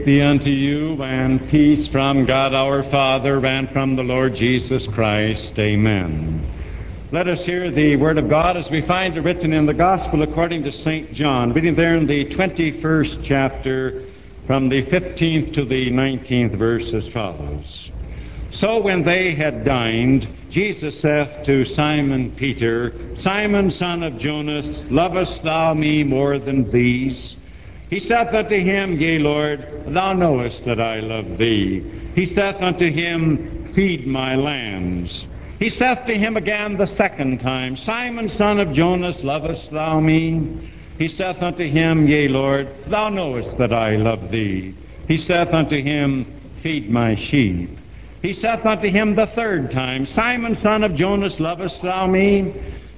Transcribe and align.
Grace 0.00 0.06
be 0.06 0.22
unto 0.22 0.48
you 0.48 1.02
and 1.02 1.46
peace 1.50 1.86
from 1.86 2.24
God 2.24 2.54
our 2.54 2.82
Father 2.84 3.44
and 3.44 3.68
from 3.68 3.96
the 3.96 4.02
Lord 4.02 4.34
Jesus 4.34 4.86
Christ. 4.86 5.58
Amen. 5.58 6.40
Let 7.12 7.28
us 7.28 7.44
hear 7.44 7.70
the 7.70 7.96
Word 7.96 8.16
of 8.16 8.26
God 8.26 8.56
as 8.56 8.70
we 8.70 8.80
find 8.80 9.18
it 9.18 9.20
written 9.20 9.52
in 9.52 9.66
the 9.66 9.74
Gospel 9.74 10.22
according 10.22 10.62
to 10.62 10.72
St. 10.72 11.12
John, 11.12 11.52
reading 11.52 11.74
there 11.74 11.96
in 11.96 12.06
the 12.06 12.24
21st 12.24 13.22
chapter 13.22 14.04
from 14.46 14.70
the 14.70 14.82
15th 14.86 15.52
to 15.52 15.66
the 15.66 15.90
19th 15.90 16.52
verse 16.52 16.90
as 16.94 17.06
follows. 17.08 17.90
So 18.52 18.80
when 18.80 19.02
they 19.02 19.34
had 19.34 19.66
dined, 19.66 20.26
Jesus 20.48 20.98
saith 20.98 21.44
to 21.44 21.66
Simon 21.66 22.30
Peter, 22.32 22.94
Simon, 23.16 23.70
son 23.70 24.02
of 24.02 24.16
Jonas, 24.18 24.64
lovest 24.90 25.42
thou 25.42 25.74
me 25.74 26.04
more 26.04 26.38
than 26.38 26.70
these? 26.70 27.36
He 27.90 27.98
saith 27.98 28.32
unto 28.32 28.58
him, 28.58 29.00
Yea, 29.00 29.18
Lord, 29.18 29.84
thou 29.86 30.12
knowest 30.12 30.64
that 30.64 30.80
I 30.80 31.00
love 31.00 31.38
thee. 31.38 31.80
He 32.14 32.24
saith 32.26 32.62
unto 32.62 32.88
him, 32.88 33.64
Feed 33.74 34.06
my 34.06 34.36
lambs. 34.36 35.26
He 35.58 35.70
saith 35.70 36.06
to 36.06 36.14
him 36.14 36.36
again 36.36 36.76
the 36.76 36.86
second 36.86 37.40
time, 37.40 37.76
Simon, 37.76 38.28
son 38.28 38.60
of 38.60 38.72
Jonas, 38.72 39.24
lovest 39.24 39.72
thou 39.72 39.98
me? 39.98 40.70
He 40.98 41.08
saith 41.08 41.42
unto 41.42 41.64
him, 41.64 42.06
Yea, 42.06 42.28
Lord, 42.28 42.68
thou 42.86 43.08
knowest 43.08 43.58
that 43.58 43.72
I 43.72 43.96
love 43.96 44.30
thee. 44.30 44.72
He 45.08 45.18
saith 45.18 45.52
unto 45.52 45.82
him, 45.82 46.24
Feed 46.62 46.90
my 46.90 47.16
sheep. 47.16 47.76
He 48.22 48.32
saith 48.32 48.64
unto 48.66 48.88
him 48.88 49.16
the 49.16 49.26
third 49.26 49.70
time, 49.72 50.06
Simon, 50.06 50.54
son 50.54 50.84
of 50.84 50.94
Jonas, 50.94 51.40
lovest 51.40 51.82
thou 51.82 52.06
me? 52.06 52.52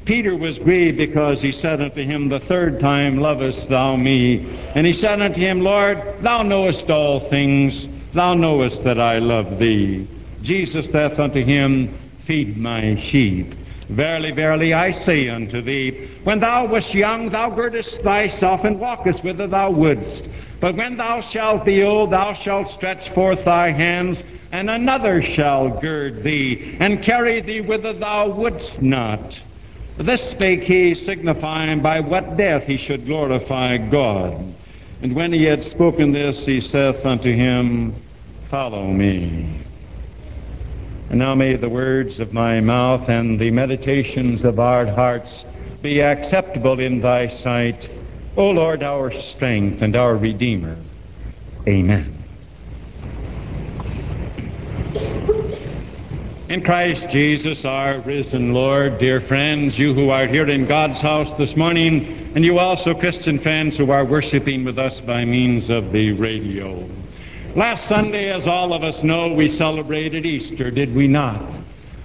Peter 0.05 0.37
was 0.37 0.59
grieved 0.59 0.98
because 0.98 1.41
he 1.41 1.52
said 1.52 1.80
unto 1.80 2.02
him 2.02 2.29
the 2.29 2.41
third 2.41 2.80
time, 2.80 3.19
Lovest 3.19 3.69
thou 3.69 3.95
me? 3.95 4.45
And 4.74 4.84
he 4.84 4.93
said 4.93 5.23
unto 5.23 5.41
him, 5.41 5.60
Lord, 5.60 6.02
thou 6.20 6.43
knowest 6.43 6.91
all 6.91 7.20
things. 7.20 7.87
Thou 8.12 8.34
knowest 8.34 8.83
that 8.84 8.98
I 8.98 9.19
love 9.19 9.59
thee. 9.59 10.09
Jesus 10.43 10.90
saith 10.90 11.18
unto 11.21 11.43
him, 11.45 11.96
Feed 12.24 12.57
my 12.57 12.96
sheep. 12.96 13.54
Verily, 13.88 14.32
verily, 14.32 14.74
I 14.74 14.93
say 15.04 15.29
unto 15.29 15.60
thee, 15.60 16.09
when 16.24 16.40
thou 16.40 16.66
wast 16.66 16.95
young, 16.95 17.29
thou 17.29 17.51
girdest 17.51 17.99
thyself 17.99 18.65
and 18.65 18.80
walkest 18.80 19.23
whither 19.23 19.46
thou 19.46 19.71
wouldst. 19.71 20.24
But 20.60 20.77
when 20.77 20.96
thou 20.96 21.21
shalt 21.21 21.65
be 21.65 21.82
old, 21.82 22.10
thou 22.10 22.32
shalt 22.34 22.71
stretch 22.71 23.10
forth 23.10 23.45
thy 23.45 23.71
hands, 23.71 24.23
and 24.51 24.68
another 24.71 25.23
shall 25.23 25.68
gird 25.68 26.23
thee, 26.23 26.77
and 26.80 27.02
carry 27.02 27.40
thee 27.40 27.60
whither 27.60 27.93
thou 27.93 28.29
wouldst 28.29 28.82
not. 28.82 29.40
This 29.98 30.23
spake 30.30 30.62
he, 30.62 30.95
signifying 30.95 31.80
by 31.80 32.01
what 32.01 32.37
death 32.37 32.65
he 32.65 32.76
should 32.76 33.07
glorify 33.07 33.76
God. 33.76 34.54
And 35.02 35.12
when 35.15 35.32
he 35.32 35.45
had 35.45 35.65
spoken 35.65 36.12
this, 36.12 36.46
he 36.46 36.60
saith 36.60 37.04
unto 37.04 37.32
him, 37.32 37.95
Follow 38.49 38.87
me. 38.87 39.60
And 41.10 41.18
now 41.18 41.34
may 41.34 41.57
the 41.57 41.68
words 41.68 42.21
of 42.21 42.32
my 42.32 42.60
mouth 42.60 43.09
and 43.09 43.38
the 43.38 43.51
meditations 43.51 44.45
of 44.45 44.59
our 44.59 44.87
hearts 44.87 45.45
be 45.82 46.01
acceptable 46.01 46.80
in 46.80 47.01
thy 47.01 47.27
sight, 47.27 47.90
O 48.37 48.51
Lord, 48.51 48.82
our 48.82 49.10
strength 49.10 49.82
and 49.82 49.95
our 49.95 50.16
Redeemer. 50.16 50.77
Amen. 51.66 52.21
In 56.53 56.63
Christ 56.63 57.09
Jesus, 57.09 57.65
our 57.65 58.01
risen 58.01 58.53
Lord, 58.53 58.99
dear 58.99 59.23
friends, 59.23 59.79
you 59.79 59.95
who 59.95 60.11
are 60.11 60.27
here 60.27 60.47
in 60.51 60.67
God's 60.67 61.01
house 61.01 61.31
this 61.39 61.57
morning, 61.57 62.31
and 62.35 62.45
you 62.45 62.59
also 62.59 62.93
Christian 62.93 63.39
fans 63.39 63.75
who 63.75 63.91
are 63.91 64.05
worshiping 64.05 64.62
with 64.62 64.78
us 64.78 65.00
by 65.00 65.25
means 65.25 65.71
of 65.71 65.93
the 65.93 66.12
radio. 66.12 66.87
Last 67.55 67.89
Sunday, 67.89 68.31
as 68.31 68.47
all 68.47 68.75
of 68.75 68.83
us 68.83 69.03
know, 69.03 69.33
we 69.33 69.50
celebrated 69.50 70.27
Easter, 70.27 70.71
did 70.71 70.95
we 70.95 71.09
not? 71.09 71.43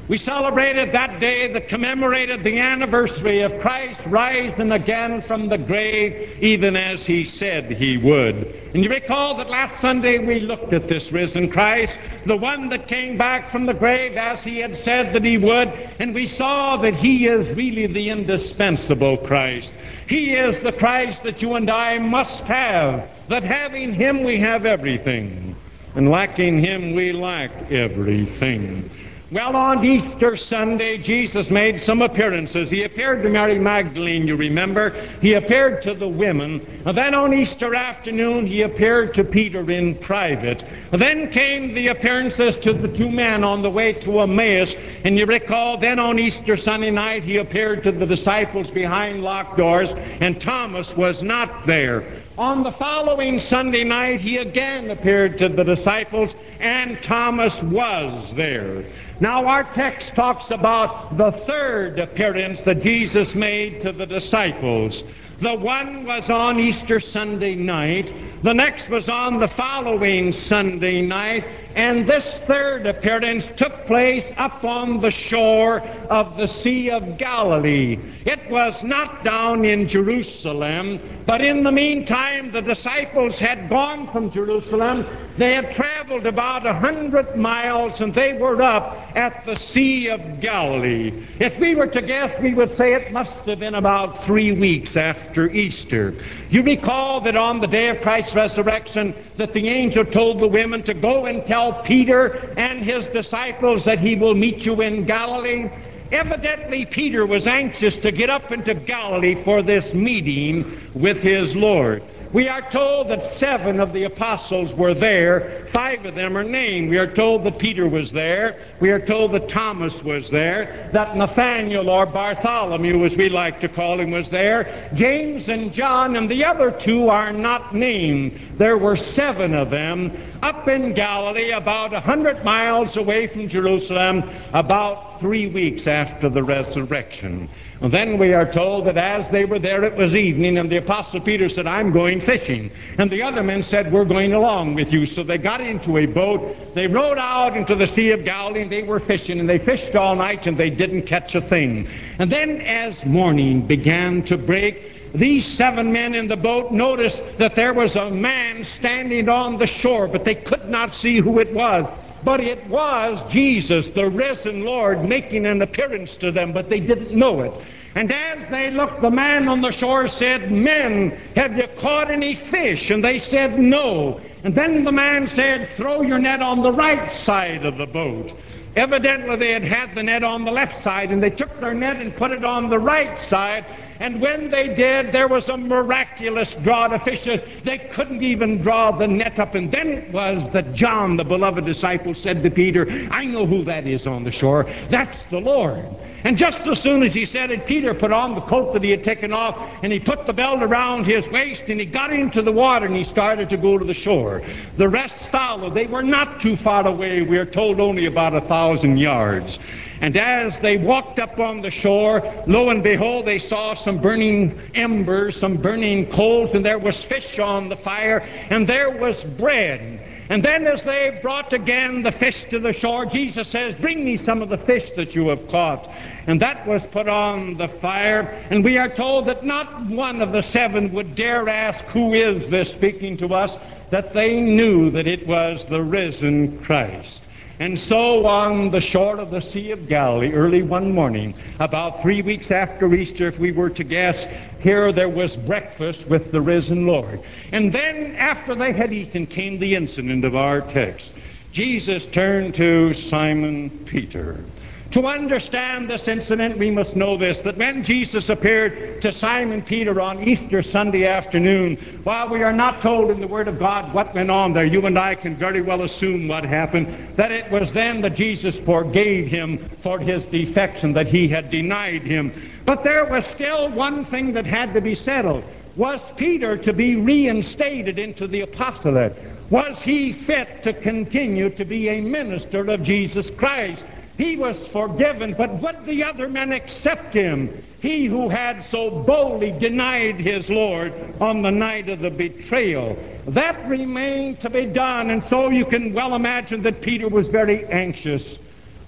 We 0.08 0.18
celebrated 0.18 0.94
that 0.94 1.20
day 1.20 1.52
that 1.52 1.68
commemorated 1.68 2.42
the 2.42 2.60
anniversary 2.60 3.42
of 3.42 3.60
Christ 3.60 4.00
rising 4.06 4.72
again 4.72 5.22
from 5.22 5.50
the 5.50 5.58
grave, 5.58 6.42
even 6.42 6.78
as 6.78 7.06
he 7.06 7.26
said 7.26 7.70
he 7.74 7.98
would. 7.98 8.56
And 8.74 8.86
you 8.86 8.90
recall 8.90 9.36
that 9.36 9.50
last 9.50 9.82
Sunday 9.82 10.20
we 10.20 10.40
looked 10.40 10.72
at 10.72 10.88
this 10.88 11.12
risen 11.12 11.50
Christ, 11.50 11.94
the 12.26 12.38
one 12.38 12.70
that 12.70 12.88
came 12.88 13.18
back 13.18 13.52
from 13.52 13.66
the 13.66 13.74
grave 13.74 14.16
as 14.16 14.42
he 14.46 14.60
had 14.60 14.78
said 14.78 15.14
that 15.14 15.26
he 15.26 15.38
would, 15.38 15.68
and 16.00 16.16
we 16.16 16.28
saw 16.28 16.78
that 16.78 16.94
he 16.94 17.28
is 17.28 17.54
really 17.58 17.88
the 17.88 18.10
indispensable 18.10 19.18
Christ. 19.18 19.74
He 20.08 20.36
is 20.36 20.58
the 20.64 20.72
Christ 20.72 21.24
that 21.24 21.42
you 21.42 21.56
and 21.56 21.70
I 21.70 21.98
must 21.98 22.46
have, 22.46 23.10
that 23.28 23.44
having 23.44 23.94
him 23.94 24.24
we 24.24 24.40
have 24.40 24.66
everything, 24.66 25.54
and 25.96 26.10
lacking 26.10 26.60
him 26.60 26.96
we 26.96 27.12
lack 27.12 27.52
everything. 27.70 28.90
Well, 29.30 29.58
on 29.58 29.84
Easter 29.84 30.38
Sunday, 30.38 30.98
Jesus 30.98 31.50
made 31.50 31.84
some 31.84 32.02
appearances. 32.02 32.70
He 32.70 32.84
appeared 32.84 33.24
to 33.24 33.30
Mary 33.30 33.60
Magdalene, 33.60 34.26
you 34.26 34.38
remember. 34.38 34.92
He 35.22 35.34
appeared 35.34 35.82
to 35.82 35.94
the 35.94 36.08
women. 36.08 36.66
And 36.86 36.98
then 36.98 37.14
on 37.14 37.34
Easter 37.34 37.76
afternoon, 37.76 38.48
he 38.48 38.62
appeared 38.62 39.14
to 39.16 39.26
Peter 39.26 39.70
in 39.70 39.96
private. 39.96 40.64
And 40.94 41.02
then 41.02 41.30
came 41.30 41.74
the 41.74 41.88
appearances 41.88 42.56
to 42.64 42.72
the 42.72 42.88
two 42.88 43.12
men 43.12 43.44
on 43.44 43.62
the 43.62 43.70
way 43.70 43.92
to 43.92 44.22
Emmaus. 44.22 44.74
And 45.04 45.18
you 45.18 45.26
recall, 45.26 45.78
then 45.78 46.00
on 46.00 46.20
Easter 46.20 46.56
Sunday 46.56 46.92
night, 46.92 47.24
he 47.24 47.36
appeared 47.36 47.84
to 47.84 47.92
the 47.92 48.06
disciples 48.06 48.72
behind 48.72 49.24
locked 49.24 49.58
doors, 49.58 49.90
and 50.22 50.40
Thomas 50.40 50.96
was 50.96 51.22
not 51.22 51.68
there. 51.68 52.06
On 52.38 52.62
the 52.62 52.72
following 52.72 53.40
Sunday 53.40 53.84
night, 53.84 54.20
he 54.20 54.38
again 54.38 54.92
appeared 54.92 55.40
to 55.40 55.50
the 55.50 55.64
disciples, 55.64 56.36
and 56.60 57.02
Thomas 57.02 57.60
was 57.64 58.32
there. 58.36 58.86
Now, 59.20 59.48
our 59.48 59.64
text 59.64 60.14
talks 60.14 60.52
about 60.52 61.18
the 61.18 61.32
third 61.32 61.98
appearance 61.98 62.62
that 62.62 62.76
Jesus 62.80 63.34
made 63.34 63.82
to 63.82 63.92
the 63.92 64.06
disciples. 64.06 65.04
The 65.42 65.56
one 65.56 66.06
was 66.06 66.30
on 66.30 66.60
Easter 66.60 67.00
Sunday 67.00 67.56
night. 67.56 68.14
The 68.44 68.54
next 68.54 68.88
was 68.88 69.10
on 69.10 69.40
the 69.40 69.48
following 69.48 70.32
Sunday 70.32 71.02
night. 71.02 71.44
And 71.78 72.10
this 72.10 72.32
third 72.48 72.88
appearance 72.88 73.46
took 73.56 73.86
place 73.86 74.26
up 74.38 74.64
on 74.64 75.00
the 75.00 75.12
shore 75.12 75.82
of 76.10 76.36
the 76.36 76.48
Sea 76.48 76.90
of 76.90 77.20
Galilee. 77.20 78.00
It 78.26 78.50
was 78.50 78.84
not 78.84 79.24
down 79.24 79.64
in 79.64 79.88
Jerusalem, 79.88 81.00
but 81.28 81.40
in 81.40 81.62
the 81.62 81.72
meantime, 81.72 82.52
the 82.52 82.64
disciples 82.64 83.38
had 83.38 83.70
gone 83.70 84.12
from 84.12 84.32
Jerusalem. 84.32 85.06
They 85.38 85.54
had 85.54 85.72
traveled 85.72 86.26
about 86.26 86.66
a 86.66 86.74
hundred 86.74 87.36
miles 87.36 88.02
and 88.02 88.12
they 88.12 88.34
were 88.34 88.60
up 88.60 88.98
at 89.16 89.46
the 89.46 89.56
Sea 89.56 90.10
of 90.10 90.40
Galilee. 90.40 91.14
If 91.40 91.60
we 91.60 91.76
were 91.76 91.88
to 91.88 92.02
guess, 92.02 92.40
we 92.42 92.56
would 92.56 92.74
say 92.74 92.94
it 92.94 93.12
must 93.12 93.32
have 93.46 93.60
been 93.60 93.76
about 93.76 94.24
three 94.24 94.52
weeks 94.52 94.98
after 94.98 95.50
Easter. 95.52 96.16
You 96.50 96.64
recall 96.64 97.22
that 97.22 97.36
on 97.36 97.60
the 97.60 97.68
day 97.68 97.90
of 97.90 98.02
Christ's 98.02 98.34
resurrection, 98.34 99.14
that 99.36 99.54
the 99.54 99.68
angel 99.70 100.06
told 100.06 100.40
the 100.40 100.48
women 100.48 100.82
to 100.84 100.96
go 100.96 101.26
and 101.26 101.46
tell 101.46 101.67
Peter 101.74 102.54
and 102.58 102.84
his 102.84 103.08
disciples 103.08 103.86
that 103.86 104.00
he 104.00 104.16
will 104.16 104.36
meet 104.36 104.66
you 104.66 104.82
in 104.82 105.06
Galilee. 105.06 105.70
Evidently, 106.12 106.86
Peter 106.86 107.26
was 107.26 107.48
anxious 107.48 107.98
to 107.98 108.12
get 108.12 108.30
up 108.30 108.52
into 108.52 108.74
Galilee 108.74 109.44
for 109.44 109.62
this 109.62 109.94
meeting 109.94 110.80
with 110.94 111.18
his 111.18 111.56
Lord. 111.56 112.04
We 112.34 112.50
are 112.50 112.62
told 112.72 113.08
that 113.10 113.32
seven 113.32 113.80
of 113.80 113.94
the 113.94 114.04
apostles 114.04 114.74
were 114.74 114.94
there. 114.94 115.66
Five 115.72 116.06
of 116.06 116.16
them 116.16 116.38
are 116.38 116.44
named. 116.44 116.90
We 116.90 116.98
are 116.98 117.08
told 117.08 117.46
that 117.46 117.58
Peter 117.58 117.88
was 117.88 118.12
there. 118.12 118.60
We 118.82 118.92
are 118.92 119.00
told 119.00 119.32
that 119.32 119.48
Thomas 119.48 120.04
was 120.04 120.30
there. 120.30 120.90
That 120.92 121.16
Nathaniel 121.16 121.90
or 121.90 122.06
Bartholomew, 122.06 123.06
as 123.06 123.16
we 123.16 123.30
like 123.30 123.62
to 123.62 123.70
call 123.70 124.00
him, 124.00 124.12
was 124.12 124.30
there. 124.30 124.90
James 124.94 125.48
and 125.48 125.72
John 125.72 126.18
and 126.18 126.30
the 126.30 126.44
other 126.44 126.70
two 126.72 127.08
are 127.08 127.32
not 127.32 127.74
named. 127.74 128.40
There 128.58 128.78
were 128.78 128.98
seven 128.98 129.54
of 129.54 129.70
them 129.70 130.12
up 130.42 130.68
in 130.68 130.94
Galilee, 130.94 131.52
about 131.52 131.94
a 131.94 132.00
hundred 132.00 132.44
miles 132.44 132.98
away 132.98 133.28
from 133.28 133.48
Jerusalem, 133.48 134.30
about 134.54 135.20
three 135.20 135.48
weeks 135.48 135.88
after 135.88 136.30
the 136.30 136.44
resurrection. 136.44 137.50
And 137.80 137.92
then 137.92 138.18
we 138.18 138.34
are 138.34 138.52
told 138.52 138.86
that 138.86 138.98
as 138.98 139.30
they 139.32 139.46
were 139.46 139.60
there, 139.60 139.84
it 139.84 139.96
was 139.96 140.16
evening, 140.16 140.58
and 140.58 140.72
the 140.72 140.78
Apostle 140.78 141.22
Peter 141.22 141.48
said, 141.48 141.68
I'm 141.68 141.92
going 141.92 142.20
fishing. 142.22 142.72
And 142.98 143.12
the 143.12 143.22
other 143.22 143.44
men 143.44 143.62
said, 143.62 143.92
We're 143.92 144.06
going 144.06 144.34
along 144.34 144.74
with 144.74 144.92
you. 144.92 145.06
So 145.06 145.22
they 145.22 145.38
got 145.38 145.62
into 145.62 145.98
a 145.98 146.08
boat. 146.08 146.74
They 146.74 146.88
rowed 146.88 147.20
out 147.20 147.56
into 147.56 147.76
the 147.76 147.88
Sea 147.88 148.12
of 148.12 148.26
Galilee, 148.26 148.62
and 148.62 148.72
they 148.72 148.82
were 148.82 149.00
fishing, 149.00 149.40
and 149.40 149.48
they 149.48 149.60
fished 149.60 149.96
all 149.96 150.16
night, 150.16 150.48
and 150.48 150.58
they 150.58 150.72
didn't 150.72 151.04
catch 151.04 151.36
a 151.36 151.42
thing. 151.42 151.88
And 152.18 152.32
then 152.32 152.62
as 152.62 153.06
morning 153.06 153.62
began 153.62 154.24
to 154.24 154.38
break, 154.38 155.14
these 155.14 155.46
seven 155.46 155.92
men 155.92 156.16
in 156.16 156.28
the 156.28 156.36
boat 156.36 156.72
noticed 156.72 157.22
that 157.38 157.56
there 157.56 157.74
was 157.74 157.96
a 157.96 158.10
man 158.10 158.64
standing 158.64 159.30
on 159.30 159.58
the 159.58 159.68
shore, 159.68 160.08
but 160.08 160.26
they 160.26 160.36
could 160.36 160.68
not 160.68 160.96
see 160.96 161.20
who 161.20 161.40
it 161.40 161.54
was. 161.54 161.88
But 162.28 162.42
it 162.42 162.68
was 162.68 163.24
Jesus, 163.32 163.90
the 163.92 164.10
risen 164.10 164.66
Lord, 164.66 165.08
making 165.08 165.46
an 165.46 165.62
appearance 165.62 166.18
to 166.18 166.30
them, 166.30 166.52
but 166.52 166.68
they 166.68 166.82
didn't 166.82 167.14
know 167.14 167.40
it. 167.40 167.54
And 167.96 168.12
as 168.12 168.50
they 168.50 168.70
looked, 168.70 169.02
the 169.02 169.10
man 169.10 169.48
on 169.48 169.62
the 169.62 169.72
shore 169.72 170.10
said, 170.10 170.52
Men, 170.52 171.12
have 171.38 171.58
you 171.58 171.70
caught 171.80 172.12
any 172.12 172.36
fish? 172.36 172.92
And 172.92 173.02
they 173.02 173.20
said, 173.20 173.58
No. 173.58 174.20
And 174.44 174.54
then 174.54 174.84
the 174.84 174.92
man 174.92 175.30
said, 175.30 175.70
Throw 175.78 176.02
your 176.02 176.20
net 176.20 176.42
on 176.42 176.62
the 176.64 176.72
right 176.74 177.10
side 177.14 177.66
of 177.66 177.78
the 177.78 177.88
boat. 177.88 178.34
Evidently, 178.76 179.38
they 179.38 179.54
had 179.54 179.64
had 179.64 179.96
the 179.96 180.04
net 180.04 180.26
on 180.26 180.44
the 180.44 180.52
left 180.52 180.84
side, 180.84 181.12
and 181.12 181.24
they 181.24 181.30
took 181.30 181.62
their 181.62 181.74
net 181.74 181.96
and 181.96 182.14
put 182.14 182.32
it 182.32 182.44
on 182.44 182.68
the 182.68 182.78
right 182.78 183.22
side. 183.22 183.64
And 184.00 184.22
when 184.22 184.50
they 184.50 184.76
did, 184.76 185.12
there 185.12 185.28
was 185.28 185.50
a 185.50 185.58
miraculous 185.58 186.54
draught 186.62 186.94
of 186.94 187.04
fishes. 187.04 187.42
They 187.64 187.78
couldn't 187.78 188.24
even 188.24 188.62
draw 188.62 188.92
the 188.92 189.08
net 189.08 189.40
up. 189.40 189.56
And 189.56 189.72
then 189.72 189.88
it 189.90 190.12
was 190.12 190.50
that 190.52 190.74
John, 190.74 191.18
the 191.18 191.24
beloved 191.24 191.66
disciple, 191.66 192.14
said 192.14 192.44
to 192.44 192.50
Peter, 192.50 192.88
I 193.12 193.26
know 193.26 193.46
who 193.46 193.64
that 193.64 193.88
is 193.88 194.06
on 194.08 194.24
the 194.24 194.32
shore. 194.32 194.66
That's 194.90 195.22
the 195.30 195.40
Lord. 195.40 195.86
And 196.24 196.38
just 196.38 196.60
as 196.68 196.80
soon 196.82 197.04
as 197.04 197.14
he 197.14 197.26
said 197.26 197.52
it, 197.52 197.68
Peter 197.68 197.94
put 197.94 198.12
on 198.12 198.36
the 198.36 198.42
coat 198.42 198.74
that 198.74 198.84
he 198.84 198.90
had 198.90 199.04
taken 199.04 199.32
off, 199.32 199.56
and 199.84 199.94
he 199.94 200.00
put 200.00 200.26
the 200.26 200.34
belt 200.34 200.64
around 200.64 201.06
his 201.06 201.26
waist, 201.28 201.64
and 201.68 201.80
he 201.80 201.86
got 201.86 202.12
into 202.12 202.42
the 202.42 202.52
water, 202.52 202.88
and 202.88 202.96
he 202.96 203.04
started 203.04 203.50
to 203.50 203.58
go 203.58 203.78
to 203.78 203.86
the 203.86 203.94
shore. 203.94 204.42
The 204.78 204.90
rest 204.90 205.30
followed. 205.30 205.74
They 205.74 205.88
were 205.88 206.04
not 206.04 206.42
too 206.42 206.58
far 206.58 206.88
away. 206.88 207.22
We 207.22 207.38
are 207.38 207.46
told 207.46 207.80
only 207.80 208.06
about 208.06 208.34
a 208.34 208.42
thousand 208.42 208.98
yards. 208.98 209.60
And 210.02 210.16
as 210.16 210.54
they 210.62 210.78
walked 210.78 211.20
up 211.20 211.40
on 211.40 211.62
the 211.62 211.72
shore, 211.72 212.22
lo 212.46 212.70
and 212.70 212.84
behold, 212.84 213.26
they 213.26 213.40
saw 213.40 213.74
some 213.74 214.00
burning 214.00 214.60
embers, 214.76 215.40
some 215.40 215.58
burning 215.58 216.12
coals, 216.12 216.54
and 216.54 216.64
there 216.64 216.78
was 216.78 217.04
fish 217.04 217.40
on 217.40 217.70
the 217.70 217.78
fire, 217.78 218.20
and 218.50 218.68
there 218.68 218.92
was 218.92 219.24
bread. 219.24 220.04
And 220.30 220.44
then 220.44 220.68
as 220.68 220.84
they 220.84 221.20
brought 221.22 221.54
again 221.54 222.04
the 222.04 222.12
fish 222.12 222.46
to 222.50 222.60
the 222.60 222.74
shore, 222.74 223.06
Jesus 223.06 223.48
says, 223.48 223.76
Bring 223.76 224.04
me 224.04 224.18
some 224.18 224.42
of 224.42 224.50
the 224.50 224.58
fish 224.58 224.90
that 224.96 225.16
you 225.16 225.30
have 225.30 225.48
caught. 225.48 225.90
And 226.28 226.42
that 226.42 226.68
was 226.68 226.86
put 226.86 227.08
on 227.08 227.56
the 227.56 227.70
fire. 227.70 228.22
And 228.50 228.64
we 228.64 228.78
are 228.78 228.90
told 228.90 229.28
that 229.28 229.46
not 229.46 229.86
one 229.86 230.22
of 230.22 230.34
the 230.34 230.42
seven 230.42 230.92
would 230.94 231.16
dare 231.16 231.48
ask, 231.48 231.80
Who 231.86 232.14
is 232.14 232.50
this 232.50 232.70
speaking 232.70 233.16
to 233.18 233.34
us? 233.34 233.56
That 233.90 234.14
they 234.14 234.42
knew 234.42 234.92
that 234.92 235.08
it 235.08 235.26
was 235.26 235.66
the 235.66 235.82
risen 235.82 236.60
Christ. 236.60 237.22
And 237.60 237.80
so 237.80 238.28
on 238.28 238.70
the 238.70 238.82
shore 238.82 239.18
of 239.18 239.32
the 239.32 239.42
Sea 239.42 239.72
of 239.72 239.88
Galilee, 239.88 240.32
early 240.32 240.62
one 240.62 240.92
morning, 240.92 241.34
about 241.60 242.04
three 242.04 242.22
weeks 242.22 242.52
after 242.52 242.94
Easter, 242.94 243.28
if 243.28 243.40
we 243.40 243.52
were 243.52 243.72
to 243.72 243.84
guess, 243.84 244.28
here 244.60 244.92
there 244.92 245.10
was 245.10 245.36
breakfast 245.36 246.08
with 246.08 246.32
the 246.32 246.40
risen 246.40 246.86
Lord. 246.86 247.20
And 247.52 247.74
then 247.74 248.16
after 248.16 248.54
they 248.54 248.74
had 248.74 248.94
eaten 248.94 249.26
came 249.26 249.58
the 249.58 249.74
incident 249.74 250.24
of 250.24 250.36
our 250.36 250.62
text. 250.62 251.10
Jesus 251.52 252.06
turned 252.06 252.54
to 252.56 252.94
Simon 252.94 253.72
Peter. 253.86 254.44
To 254.92 255.06
understand 255.06 255.90
this 255.90 256.08
incident, 256.08 256.58
we 256.58 256.72
must 256.72 256.96
know 256.96 257.18
this 257.18 257.40
that 257.40 257.58
when 257.58 257.84
Jesus 257.84 258.30
appeared 258.30 259.02
to 259.02 259.12
Simon 259.12 259.62
Peter 259.62 260.00
on 260.00 260.24
Easter 260.24 260.64
Sunday 260.64 261.06
afternoon, 261.06 261.76
while 262.04 262.30
we 262.30 262.42
are 262.42 262.54
not 262.54 262.82
told 262.82 263.12
in 263.12 263.20
the 263.20 263.28
Word 263.28 263.50
of 263.50 263.60
God 263.60 263.94
what 263.94 264.16
went 264.16 264.32
on 264.32 264.54
there, 264.54 264.66
you 264.66 264.86
and 264.86 264.98
I 264.98 265.16
can 265.16 265.36
very 265.36 265.62
well 265.62 265.82
assume 265.82 266.30
what 266.30 266.46
happened, 266.46 266.88
that 267.18 267.32
it 267.32 267.52
was 267.52 267.74
then 267.74 268.00
that 268.02 268.16
Jesus 268.16 268.58
forgave 268.60 269.28
him 269.28 269.58
for 269.82 270.00
his 270.00 270.24
defection, 270.28 270.94
that 270.94 271.08
he 271.08 271.28
had 271.28 271.50
denied 271.50 272.04
him. 272.04 272.32
But 272.66 272.84
there 272.84 273.06
was 273.06 273.26
still 273.26 273.70
one 273.70 274.06
thing 274.06 274.32
that 274.34 274.46
had 274.46 274.74
to 274.74 274.80
be 274.80 274.96
settled. 274.96 275.44
Was 275.76 276.02
Peter 276.16 276.58
to 276.58 276.72
be 276.72 276.96
reinstated 276.96 278.00
into 278.00 278.26
the 278.26 278.42
apostolate? 278.42 279.16
Was 279.50 279.82
he 279.82 280.14
fit 280.14 280.64
to 280.64 280.74
continue 280.74 281.50
to 281.52 281.66
be 281.66 281.90
a 281.90 282.02
minister 282.02 282.70
of 282.70 282.84
Jesus 282.84 283.30
Christ? 283.38 283.84
He 284.18 284.36
was 284.36 284.58
forgiven, 284.70 285.34
but 285.34 285.52
would 285.62 285.86
the 285.86 286.04
other 286.04 286.28
men 286.28 286.52
accept 286.52 287.14
him? 287.14 287.64
He 287.82 288.06
who 288.06 288.30
had 288.30 288.66
so 288.72 288.90
boldly 288.90 289.52
denied 289.52 290.16
his 290.16 290.50
Lord 290.50 290.92
on 291.22 291.44
the 291.44 291.52
night 291.52 291.88
of 291.90 292.00
the 292.00 292.10
betrayal. 292.10 292.98
That 293.28 293.70
remained 293.70 294.42
to 294.42 294.50
be 294.50 294.66
done, 294.66 295.12
and 295.12 295.24
so 295.24 295.50
you 295.50 295.66
can 295.66 295.94
well 295.94 296.16
imagine 296.16 296.64
that 296.64 296.82
Peter 296.82 297.08
was 297.08 297.28
very 297.28 297.66
anxious 297.68 298.24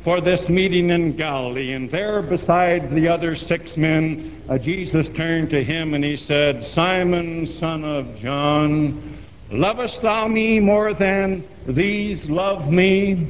for 0.04 0.22
this 0.22 0.50
meeting 0.50 0.90
in 0.90 1.16
Galilee. 1.16 1.74
And 1.74 1.92
there, 1.92 2.24
beside 2.24 2.90
the 2.92 3.08
other 3.08 3.36
six 3.36 3.78
men, 3.78 4.42
uh, 4.50 4.58
Jesus 4.58 5.10
turned 5.10 5.52
to 5.52 5.64
him 5.64 5.94
and 5.94 6.04
he 6.04 6.18
said, 6.18 6.66
Simon, 6.66 7.46
son 7.46 7.84
of 7.84 8.18
John, 8.18 9.18
lovest 9.52 10.02
thou 10.02 10.28
me 10.28 10.60
more 10.60 10.94
than 10.94 11.44
these 11.68 12.30
love 12.30 12.72
me? 12.72 13.28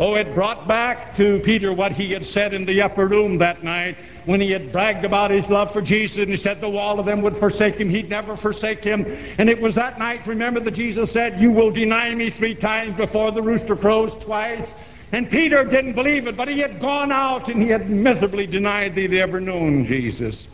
Oh, 0.00 0.14
it 0.14 0.34
brought 0.34 0.66
back 0.66 1.14
to 1.16 1.40
Peter 1.40 1.74
what 1.74 1.92
he 1.92 2.10
had 2.10 2.24
said 2.24 2.54
in 2.54 2.64
the 2.64 2.80
upper 2.80 3.06
room 3.06 3.36
that 3.36 3.62
night 3.62 3.98
when 4.24 4.40
he 4.40 4.50
had 4.50 4.72
bragged 4.72 5.04
about 5.04 5.30
his 5.30 5.46
love 5.50 5.74
for 5.74 5.82
Jesus 5.82 6.16
and 6.16 6.30
he 6.30 6.38
said 6.38 6.58
the 6.58 6.70
wall 6.70 6.98
of 6.98 7.04
them 7.04 7.20
would 7.20 7.36
forsake 7.36 7.74
him. 7.74 7.90
He'd 7.90 8.08
never 8.08 8.34
forsake 8.34 8.82
him. 8.82 9.04
And 9.36 9.50
it 9.50 9.60
was 9.60 9.74
that 9.74 9.98
night, 9.98 10.26
remember, 10.26 10.58
that 10.60 10.70
Jesus 10.70 11.12
said, 11.12 11.38
You 11.38 11.50
will 11.50 11.70
deny 11.70 12.14
me 12.14 12.30
three 12.30 12.54
times 12.54 12.96
before 12.96 13.30
the 13.30 13.42
rooster 13.42 13.76
crows 13.76 14.14
twice. 14.24 14.72
And 15.12 15.30
Peter 15.30 15.64
didn't 15.64 15.92
believe 15.92 16.26
it, 16.26 16.34
but 16.34 16.48
he 16.48 16.60
had 16.60 16.80
gone 16.80 17.12
out 17.12 17.50
and 17.50 17.60
he 17.60 17.68
had 17.68 17.90
miserably 17.90 18.46
denied 18.46 18.94
that 18.94 19.02
he'd 19.02 19.18
ever 19.18 19.38
known 19.38 19.84
Jesus. 19.84 20.48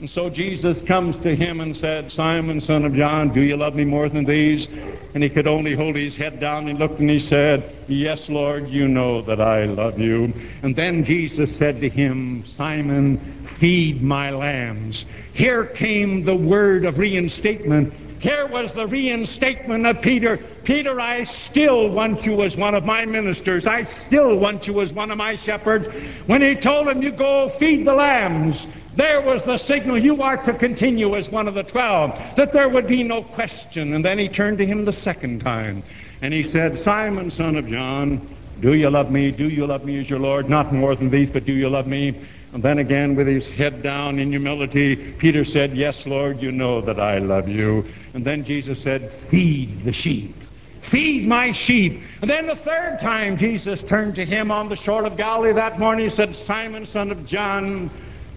And 0.00 0.08
so 0.08 0.30
Jesus 0.30 0.80
comes 0.86 1.20
to 1.24 1.34
him 1.34 1.60
and 1.60 1.74
said, 1.74 2.12
Simon, 2.12 2.60
son 2.60 2.84
of 2.84 2.94
John, 2.94 3.30
do 3.34 3.40
you 3.40 3.56
love 3.56 3.74
me 3.74 3.84
more 3.84 4.08
than 4.08 4.24
these? 4.24 4.68
And 5.14 5.24
he 5.24 5.28
could 5.28 5.48
only 5.48 5.74
hold 5.74 5.96
his 5.96 6.16
head 6.16 6.38
down 6.38 6.68
He 6.68 6.72
looked 6.72 7.00
and 7.00 7.10
he 7.10 7.18
said, 7.18 7.74
Yes, 7.88 8.28
Lord, 8.28 8.68
you 8.68 8.86
know 8.86 9.22
that 9.22 9.40
I 9.40 9.64
love 9.64 9.98
you. 9.98 10.32
And 10.62 10.76
then 10.76 11.02
Jesus 11.02 11.56
said 11.56 11.80
to 11.80 11.88
him, 11.88 12.44
Simon, 12.54 13.18
feed 13.58 14.00
my 14.00 14.30
lambs. 14.30 15.04
Here 15.32 15.66
came 15.66 16.22
the 16.22 16.36
word 16.36 16.84
of 16.84 16.98
reinstatement. 16.98 17.92
Here 18.20 18.46
was 18.46 18.72
the 18.72 18.86
reinstatement 18.86 19.84
of 19.84 20.00
Peter. 20.00 20.36
Peter, 20.62 21.00
I 21.00 21.24
still 21.24 21.88
want 21.88 22.24
you 22.24 22.42
as 22.42 22.56
one 22.56 22.74
of 22.74 22.84
my 22.84 23.04
ministers. 23.04 23.66
I 23.66 23.82
still 23.82 24.38
want 24.38 24.66
you 24.68 24.80
as 24.80 24.92
one 24.92 25.10
of 25.10 25.18
my 25.18 25.34
shepherds. 25.36 25.88
When 26.26 26.42
he 26.42 26.54
told 26.54 26.86
him, 26.86 27.02
You 27.02 27.10
go 27.10 27.50
feed 27.58 27.84
the 27.84 27.94
lambs. 27.94 28.64
There 28.98 29.20
was 29.20 29.44
the 29.44 29.58
signal 29.58 29.96
you 29.96 30.22
are 30.22 30.36
to 30.38 30.52
continue 30.52 31.14
as 31.14 31.30
one 31.30 31.46
of 31.46 31.54
the 31.54 31.62
twelve, 31.62 32.18
that 32.34 32.52
there 32.52 32.68
would 32.68 32.88
be 32.88 33.04
no 33.04 33.22
question. 33.22 33.92
And 33.92 34.04
then 34.04 34.18
he 34.18 34.28
turned 34.28 34.58
to 34.58 34.66
him 34.66 34.84
the 34.84 34.92
second 34.92 35.38
time, 35.38 35.84
and 36.20 36.34
he 36.34 36.42
said, 36.42 36.76
Simon, 36.80 37.30
son 37.30 37.54
of 37.54 37.68
John, 37.68 38.20
do 38.60 38.74
you 38.74 38.90
love 38.90 39.12
me? 39.12 39.30
Do 39.30 39.48
you 39.48 39.68
love 39.68 39.84
me 39.84 40.00
as 40.00 40.10
your 40.10 40.18
Lord? 40.18 40.50
Not 40.50 40.74
more 40.74 40.96
than 40.96 41.10
these, 41.10 41.30
but 41.30 41.44
do 41.44 41.52
you 41.52 41.70
love 41.70 41.86
me? 41.86 42.12
And 42.52 42.60
then 42.60 42.78
again, 42.78 43.14
with 43.14 43.28
his 43.28 43.46
head 43.46 43.84
down 43.84 44.18
in 44.18 44.32
humility, 44.32 44.96
Peter 44.96 45.44
said, 45.44 45.76
Yes, 45.76 46.04
Lord, 46.04 46.42
you 46.42 46.50
know 46.50 46.80
that 46.80 46.98
I 46.98 47.18
love 47.18 47.48
you. 47.48 47.86
And 48.14 48.24
then 48.24 48.42
Jesus 48.42 48.82
said, 48.82 49.12
Feed 49.30 49.84
the 49.84 49.92
sheep. 49.92 50.34
Feed 50.82 51.24
my 51.24 51.52
sheep. 51.52 52.02
And 52.20 52.28
then 52.28 52.48
the 52.48 52.56
third 52.56 52.98
time 53.00 53.38
Jesus 53.38 53.80
turned 53.84 54.16
to 54.16 54.24
him 54.24 54.50
on 54.50 54.68
the 54.68 54.74
shore 54.74 55.04
of 55.04 55.16
Galilee 55.16 55.52
that 55.52 55.78
morning, 55.78 56.10
he 56.10 56.16
said, 56.16 56.34
Simon, 56.34 56.84
son 56.84 57.12
of 57.12 57.24
John, 57.26 57.90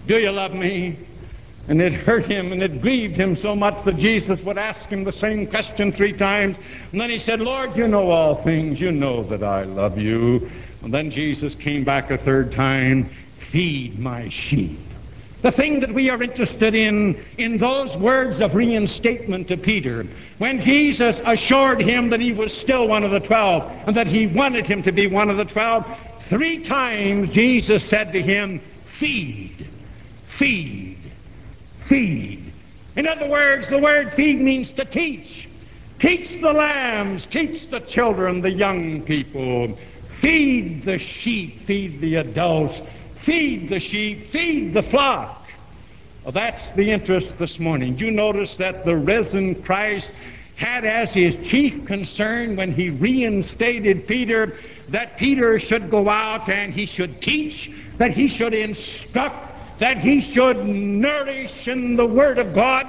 do 0.06 0.18
you 0.18 0.30
love 0.30 0.54
me? 0.54 0.96
And 1.68 1.80
it 1.80 1.92
hurt 1.92 2.24
him 2.24 2.50
and 2.50 2.62
it 2.62 2.82
grieved 2.82 3.16
him 3.16 3.36
so 3.36 3.54
much 3.54 3.84
that 3.84 3.96
Jesus 3.96 4.40
would 4.40 4.58
ask 4.58 4.80
him 4.88 5.04
the 5.04 5.12
same 5.12 5.46
question 5.46 5.92
three 5.92 6.12
times. 6.12 6.56
And 6.90 7.00
then 7.00 7.08
he 7.08 7.20
said, 7.20 7.40
Lord, 7.40 7.76
you 7.76 7.86
know 7.86 8.10
all 8.10 8.34
things. 8.34 8.80
You 8.80 8.90
know 8.90 9.22
that 9.24 9.44
I 9.44 9.62
love 9.62 9.96
you. 9.96 10.50
And 10.82 10.92
then 10.92 11.10
Jesus 11.10 11.54
came 11.54 11.84
back 11.84 12.10
a 12.10 12.18
third 12.18 12.52
time, 12.52 13.08
feed 13.52 13.98
my 13.98 14.28
sheep. 14.28 14.80
The 15.42 15.52
thing 15.52 15.80
that 15.80 15.92
we 15.92 16.10
are 16.10 16.20
interested 16.22 16.74
in, 16.74 17.20
in 17.38 17.58
those 17.58 17.96
words 17.96 18.40
of 18.40 18.54
reinstatement 18.54 19.48
to 19.48 19.56
Peter, 19.56 20.06
when 20.38 20.60
Jesus 20.60 21.20
assured 21.24 21.80
him 21.80 22.10
that 22.10 22.20
he 22.20 22.32
was 22.32 22.52
still 22.52 22.88
one 22.88 23.04
of 23.04 23.12
the 23.12 23.20
twelve 23.20 23.70
and 23.86 23.96
that 23.96 24.06
he 24.06 24.26
wanted 24.26 24.66
him 24.66 24.82
to 24.82 24.92
be 24.92 25.06
one 25.06 25.30
of 25.30 25.36
the 25.36 25.44
twelve, 25.44 25.84
three 26.28 26.62
times 26.64 27.30
Jesus 27.30 27.84
said 27.84 28.12
to 28.12 28.22
him, 28.22 28.60
feed 28.98 29.68
feed. 30.42 30.98
Feed. 31.82 32.52
In 32.96 33.06
other 33.06 33.28
words, 33.28 33.68
the 33.68 33.78
word 33.78 34.12
feed 34.14 34.40
means 34.40 34.72
to 34.72 34.84
teach. 34.84 35.48
Teach 36.00 36.40
the 36.40 36.52
lambs, 36.52 37.26
teach 37.26 37.70
the 37.70 37.78
children, 37.78 38.40
the 38.40 38.50
young 38.50 39.02
people. 39.02 39.78
Feed 40.20 40.84
the 40.84 40.98
sheep, 40.98 41.64
feed 41.64 42.00
the 42.00 42.16
adults, 42.16 42.80
feed 43.22 43.68
the 43.68 43.78
sheep, 43.78 44.30
feed 44.30 44.74
the 44.74 44.82
flock. 44.82 45.48
Well, 46.24 46.32
that's 46.32 46.68
the 46.70 46.90
interest 46.90 47.38
this 47.38 47.60
morning. 47.60 47.96
You 47.96 48.10
notice 48.10 48.56
that 48.56 48.84
the 48.84 48.96
risen 48.96 49.62
Christ 49.62 50.10
had 50.56 50.84
as 50.84 51.10
his 51.10 51.36
chief 51.48 51.86
concern 51.86 52.56
when 52.56 52.72
he 52.72 52.90
reinstated 52.90 54.08
Peter 54.08 54.58
that 54.88 55.18
Peter 55.18 55.60
should 55.60 55.88
go 55.88 56.08
out 56.08 56.48
and 56.48 56.74
he 56.74 56.86
should 56.86 57.22
teach, 57.22 57.70
that 57.98 58.10
he 58.10 58.26
should 58.26 58.54
instruct, 58.54 59.51
that 59.82 59.98
he 59.98 60.20
should 60.20 60.64
nourish 60.64 61.66
in 61.66 61.96
the 61.96 62.06
Word 62.06 62.38
of 62.38 62.54
God. 62.54 62.86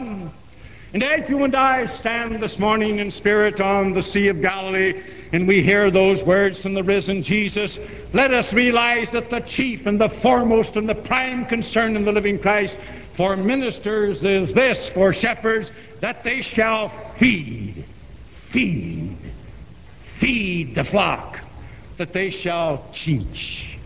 And 0.94 1.04
as 1.04 1.28
you 1.28 1.44
and 1.44 1.56
I 1.56 1.88
stand 1.88 2.40
this 2.40 2.60
morning 2.60 3.00
in 3.00 3.10
spirit 3.10 3.60
on 3.60 3.94
the 3.94 4.04
Sea 4.04 4.28
of 4.28 4.40
Galilee, 4.44 5.02
and 5.32 5.48
we 5.48 5.64
hear 5.64 5.90
those 5.90 6.22
words 6.22 6.62
from 6.62 6.76
the 6.76 6.84
risen 6.84 7.24
Jesus, 7.24 7.80
let 8.14 8.32
us 8.32 8.54
realize 8.54 9.10
that 9.10 9.32
the 9.32 9.40
chief 9.40 9.88
and 9.88 10.00
the 10.00 10.08
foremost 10.08 10.76
and 10.76 10.88
the 10.88 10.94
prime 10.94 11.48
concern 11.48 11.96
in 11.96 12.06
the 12.06 12.12
living 12.12 12.38
Christ 12.38 12.78
for 13.16 13.36
ministers 13.36 14.24
is 14.24 14.54
this, 14.54 14.88
for 14.90 15.14
shepherds, 15.14 15.72
that 16.00 16.24
they 16.24 16.44
shall 16.44 16.90
feed, 17.18 17.86
feed, 18.52 19.18
feed 20.20 20.76
the 20.76 20.84
flock, 20.84 21.40
that 21.98 22.14
they 22.14 22.30
shall 22.30 22.88
teach 22.92 23.80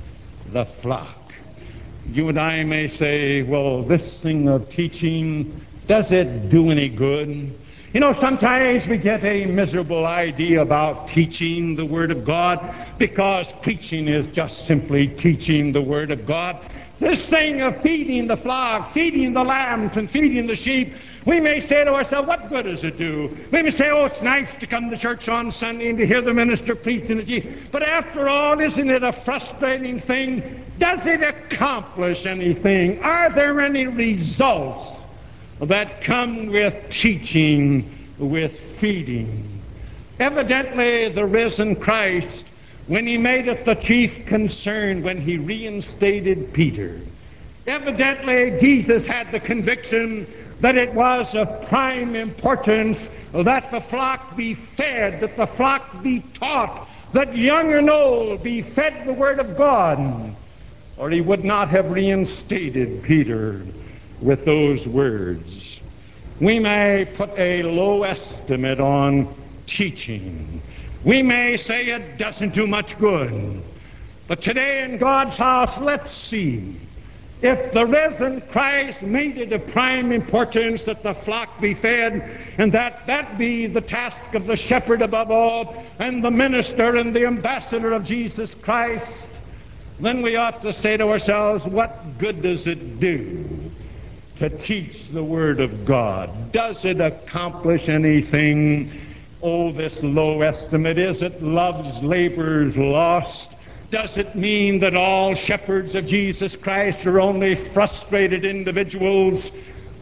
the 0.51 0.65
flock. 0.65 1.16
You 2.11 2.29
and 2.29 2.39
I 2.39 2.63
may 2.63 2.87
say, 2.87 3.43
well, 3.43 3.83
this 3.83 4.19
thing 4.21 4.47
of 4.47 4.69
teaching, 4.69 5.61
does 5.87 6.09
it 6.11 6.49
do 6.49 6.71
any 6.71 6.87
good? 6.87 7.53
You 7.93 7.99
know, 7.99 8.13
sometimes 8.13 8.87
we 8.87 8.97
get 8.97 9.23
a 9.25 9.45
miserable 9.45 10.05
idea 10.05 10.61
about 10.61 11.09
teaching 11.09 11.75
the 11.75 11.85
Word 11.85 12.11
of 12.11 12.23
God 12.23 12.59
because 12.97 13.51
preaching 13.61 14.07
is 14.07 14.25
just 14.27 14.65
simply 14.65 15.07
teaching 15.07 15.73
the 15.73 15.81
Word 15.81 16.11
of 16.11 16.25
God. 16.25 16.57
This 16.99 17.25
thing 17.25 17.61
of 17.61 17.81
feeding 17.81 18.27
the 18.27 18.37
flock, 18.37 18.93
feeding 18.93 19.33
the 19.33 19.43
lambs, 19.43 19.97
and 19.97 20.09
feeding 20.09 20.47
the 20.47 20.55
sheep, 20.55 20.93
we 21.27 21.39
may 21.39 21.59
say 21.67 21.83
to 21.83 21.93
ourselves, 21.93 22.27
what 22.27 22.49
good 22.49 22.65
does 22.65 22.83
it 22.83 22.97
do? 22.97 23.37
We 23.51 23.61
may 23.61 23.71
say, 23.71 23.91
oh, 23.91 24.05
it's 24.05 24.21
nice 24.21 24.49
to 24.59 24.65
come 24.65 24.89
to 24.89 24.97
church 24.97 25.29
on 25.29 25.51
Sunday 25.51 25.89
and 25.89 25.97
to 25.99 26.07
hear 26.07 26.21
the 26.21 26.33
minister 26.33 26.73
preach 26.73 27.09
and 27.09 27.25
teach. 27.25 27.45
But 27.71 27.83
after 27.83 28.27
all, 28.27 28.59
isn't 28.59 28.89
it 28.89 29.03
a 29.03 29.13
frustrating 29.13 29.99
thing? 29.99 30.65
Does 30.79 31.05
it 31.05 31.21
accomplish 31.21 32.25
anything? 32.25 33.03
Are 33.03 33.29
there 33.29 33.61
any 33.61 33.87
results? 33.87 34.97
that 35.61 36.01
come 36.01 36.47
with 36.47 36.89
teaching, 36.89 37.91
with 38.19 38.59
feeding. 38.79 39.61
Evidently, 40.19 41.09
the 41.09 41.25
risen 41.25 41.75
Christ, 41.75 42.45
when 42.87 43.07
he 43.07 43.17
made 43.17 43.47
it 43.47 43.65
the 43.65 43.75
chief 43.75 44.25
concern, 44.25 45.01
when 45.01 45.19
he 45.19 45.37
reinstated 45.37 46.53
Peter, 46.53 46.99
evidently 47.67 48.57
Jesus 48.59 49.05
had 49.05 49.31
the 49.31 49.39
conviction 49.39 50.25
that 50.61 50.77
it 50.77 50.93
was 50.93 51.35
of 51.35 51.67
prime 51.67 52.15
importance 52.15 53.09
that 53.33 53.69
the 53.71 53.81
flock 53.81 54.35
be 54.35 54.55
fed, 54.55 55.19
that 55.19 55.35
the 55.37 55.45
flock 55.45 56.01
be 56.01 56.21
taught, 56.39 56.87
that 57.13 57.35
young 57.35 57.73
and 57.73 57.89
old 57.89 58.41
be 58.41 58.61
fed 58.61 59.05
the 59.05 59.13
Word 59.13 59.39
of 59.39 59.57
God, 59.57 60.33
or 60.97 61.09
he 61.09 61.21
would 61.21 61.43
not 61.43 61.69
have 61.69 61.91
reinstated 61.91 63.03
Peter 63.03 63.61
with 64.21 64.45
those 64.45 64.85
words. 64.87 65.79
We 66.39 66.59
may 66.59 67.05
put 67.15 67.29
a 67.37 67.63
low 67.63 68.03
estimate 68.03 68.79
on 68.79 69.33
teaching. 69.67 70.61
We 71.03 71.21
may 71.21 71.57
say 71.57 71.87
it 71.87 72.17
doesn't 72.17 72.53
do 72.53 72.65
much 72.65 72.97
good. 72.97 73.61
But 74.27 74.41
today 74.41 74.83
in 74.83 74.97
God's 74.97 75.35
house, 75.35 75.77
let's 75.77 76.15
see 76.15 76.75
if 77.41 77.71
the 77.71 77.85
risen 77.85 78.41
Christ 78.51 79.03
made 79.03 79.37
it 79.37 79.51
of 79.51 79.67
prime 79.67 80.11
importance 80.11 80.83
that 80.83 81.03
the 81.03 81.13
flock 81.13 81.61
be 81.61 81.73
fed, 81.73 82.39
and 82.57 82.71
that 82.71 83.05
that 83.07 83.37
be 83.37 83.67
the 83.67 83.81
task 83.81 84.33
of 84.33 84.47
the 84.47 84.55
shepherd 84.55 85.01
above 85.01 85.29
all, 85.29 85.83
and 85.99 86.23
the 86.23 86.31
minister 86.31 86.95
and 86.95 87.15
the 87.15 87.25
ambassador 87.25 87.91
of 87.91 88.03
Jesus 88.03 88.53
Christ, 88.55 89.05
then 89.99 90.21
we 90.21 90.35
ought 90.35 90.61
to 90.61 90.73
say 90.73 90.97
to 90.97 91.09
ourselves, 91.09 91.63
what 91.65 92.17
good 92.17 92.41
does 92.41 92.67
it 92.67 92.99
do 92.99 93.47
to 94.37 94.49
teach 94.49 95.09
the 95.09 95.23
Word 95.23 95.59
of 95.59 95.85
God. 95.85 96.51
Does 96.51 96.85
it 96.85 97.01
accomplish 97.01 97.89
anything? 97.89 98.91
Oh, 99.41 99.71
this 99.71 100.01
low 100.03 100.41
estimate. 100.41 100.97
Is 100.97 101.21
it 101.21 101.41
love's 101.41 102.01
laborers 102.03 102.77
lost? 102.77 103.51
Does 103.89 104.17
it 104.17 104.35
mean 104.35 104.79
that 104.79 104.97
all 104.97 105.33
shepherds 105.33 105.95
of 105.95 106.05
Jesus 106.05 106.57
Christ 106.57 107.05
are 107.05 107.21
only 107.21 107.55
frustrated 107.71 108.43
individuals, 108.43 109.49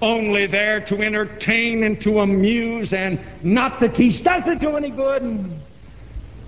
only 0.01 0.47
there 0.47 0.81
to 0.81 1.03
entertain 1.03 1.83
and 1.83 2.01
to 2.01 2.21
amuse 2.21 2.93
and 2.93 3.19
not 3.43 3.79
to 3.79 3.89
teach? 3.89 4.23
Does 4.23 4.47
it 4.47 4.59
do 4.59 4.75
any 4.75 4.89
good? 4.89 5.51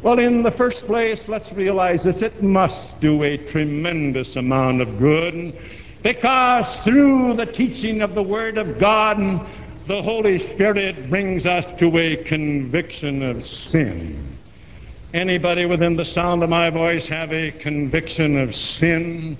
Well, 0.01 0.17
in 0.17 0.41
the 0.41 0.49
first 0.49 0.87
place, 0.87 1.27
let's 1.27 1.51
realize 1.51 2.01
this. 2.01 2.17
It 2.17 2.41
must 2.41 2.99
do 3.01 3.21
a 3.21 3.37
tremendous 3.37 4.35
amount 4.35 4.81
of 4.81 4.97
good. 4.97 5.55
Because 6.01 6.65
through 6.83 7.35
the 7.35 7.45
teaching 7.45 8.01
of 8.01 8.15
the 8.15 8.23
Word 8.23 8.57
of 8.57 8.79
God, 8.79 9.45
the 9.85 10.01
Holy 10.01 10.39
Spirit 10.39 11.09
brings 11.09 11.45
us 11.45 11.71
to 11.73 11.97
a 11.99 12.15
conviction 12.15 13.21
of 13.21 13.43
sin. 13.43 14.26
Anybody 15.17 15.65
within 15.65 15.95
the 15.95 16.05
sound 16.05 16.43
of 16.43 16.51
my 16.51 16.69
voice 16.69 17.07
have 17.07 17.33
a 17.33 17.49
conviction 17.49 18.37
of 18.37 18.55
sin? 18.55 19.35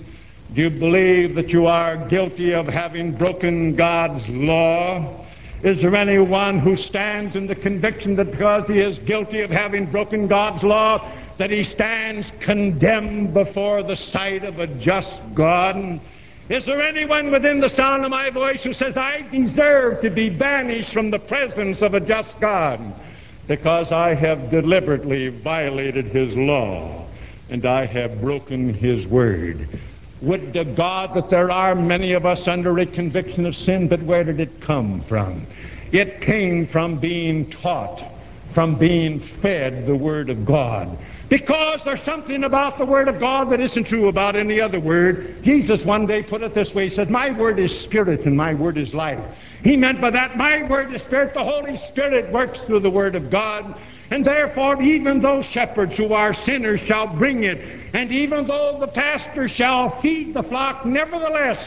Do 0.52 0.62
you 0.62 0.70
believe 0.70 1.36
that 1.36 1.50
you 1.50 1.68
are 1.68 1.96
guilty 2.08 2.52
of 2.52 2.66
having 2.66 3.12
broken 3.12 3.76
God's 3.76 4.28
law? 4.28 5.24
Is 5.62 5.80
there 5.80 5.94
anyone 5.94 6.58
who 6.58 6.76
stands 6.76 7.36
in 7.36 7.46
the 7.46 7.54
conviction 7.54 8.16
that 8.16 8.32
because 8.32 8.66
he 8.66 8.80
is 8.80 8.98
guilty 8.98 9.40
of 9.42 9.50
having 9.50 9.86
broken 9.86 10.26
God's 10.26 10.64
law, 10.64 11.12
that 11.36 11.50
he 11.50 11.62
stands 11.62 12.32
condemned 12.40 13.32
before 13.32 13.84
the 13.84 13.94
sight 13.94 14.42
of 14.42 14.58
a 14.58 14.66
just 14.66 15.14
God? 15.32 16.00
Is 16.48 16.64
there 16.64 16.82
anyone 16.82 17.30
within 17.30 17.60
the 17.60 17.70
sound 17.70 18.04
of 18.04 18.10
my 18.10 18.30
voice 18.30 18.64
who 18.64 18.72
says, 18.72 18.96
I 18.96 19.22
deserve 19.30 20.00
to 20.00 20.10
be 20.10 20.28
banished 20.28 20.92
from 20.92 21.12
the 21.12 21.20
presence 21.20 21.82
of 21.82 21.94
a 21.94 22.00
just 22.00 22.40
God 22.40 22.80
because 23.48 23.90
I 23.90 24.14
have 24.14 24.50
deliberately 24.50 25.28
violated 25.28 26.06
his 26.06 26.36
law 26.36 27.06
and 27.48 27.64
I 27.64 27.86
have 27.86 28.20
broken 28.20 28.72
his 28.72 29.06
word? 29.06 29.66
Would 30.20 30.52
to 30.52 30.64
God 30.64 31.14
that 31.14 31.30
there 31.30 31.50
are 31.50 31.74
many 31.74 32.12
of 32.12 32.26
us 32.26 32.46
under 32.46 32.78
a 32.78 32.86
conviction 32.86 33.46
of 33.46 33.56
sin, 33.56 33.88
but 33.88 34.02
where 34.02 34.22
did 34.22 34.38
it 34.38 34.60
come 34.60 35.00
from? 35.02 35.46
It 35.92 36.20
came 36.20 36.66
from 36.66 36.98
being 36.98 37.48
taught, 37.50 38.02
from 38.52 38.74
being 38.74 39.20
fed 39.20 39.86
the 39.86 39.94
Word 39.94 40.28
of 40.28 40.44
God. 40.44 40.98
Because 41.28 41.82
there's 41.84 42.02
something 42.02 42.44
about 42.44 42.78
the 42.78 42.84
Word 42.84 43.08
of 43.08 43.18
God 43.20 43.50
that 43.50 43.60
isn't 43.60 43.84
true 43.84 44.08
about 44.08 44.34
any 44.34 44.60
other 44.60 44.80
word. 44.80 45.42
Jesus 45.42 45.84
one 45.84 46.06
day 46.06 46.22
put 46.22 46.42
it 46.42 46.54
this 46.54 46.74
way. 46.74 46.88
He 46.88 46.94
said, 46.94 47.10
My 47.10 47.30
Word 47.30 47.58
is 47.58 47.78
spirit 47.78 48.26
and 48.26 48.36
my 48.36 48.54
Word 48.54 48.76
is 48.76 48.92
life. 48.92 49.20
He 49.62 49.76
meant 49.76 50.00
by 50.00 50.10
that, 50.10 50.36
my 50.36 50.62
Word 50.64 50.94
is 50.94 51.02
spirit. 51.02 51.34
The 51.34 51.44
Holy 51.44 51.76
Spirit 51.88 52.30
works 52.30 52.60
through 52.60 52.80
the 52.80 52.90
Word 52.90 53.14
of 53.14 53.30
God. 53.30 53.74
And 54.10 54.24
therefore, 54.24 54.80
even 54.80 55.20
those 55.20 55.44
shepherds 55.44 55.96
who 55.96 56.12
are 56.14 56.32
sinners 56.32 56.80
shall 56.80 57.06
bring 57.06 57.44
it. 57.44 57.60
And 57.92 58.10
even 58.10 58.46
though 58.46 58.78
the 58.80 58.88
pastor 58.88 59.48
shall 59.48 60.00
feed 60.00 60.32
the 60.32 60.42
flock, 60.42 60.86
nevertheless, 60.86 61.58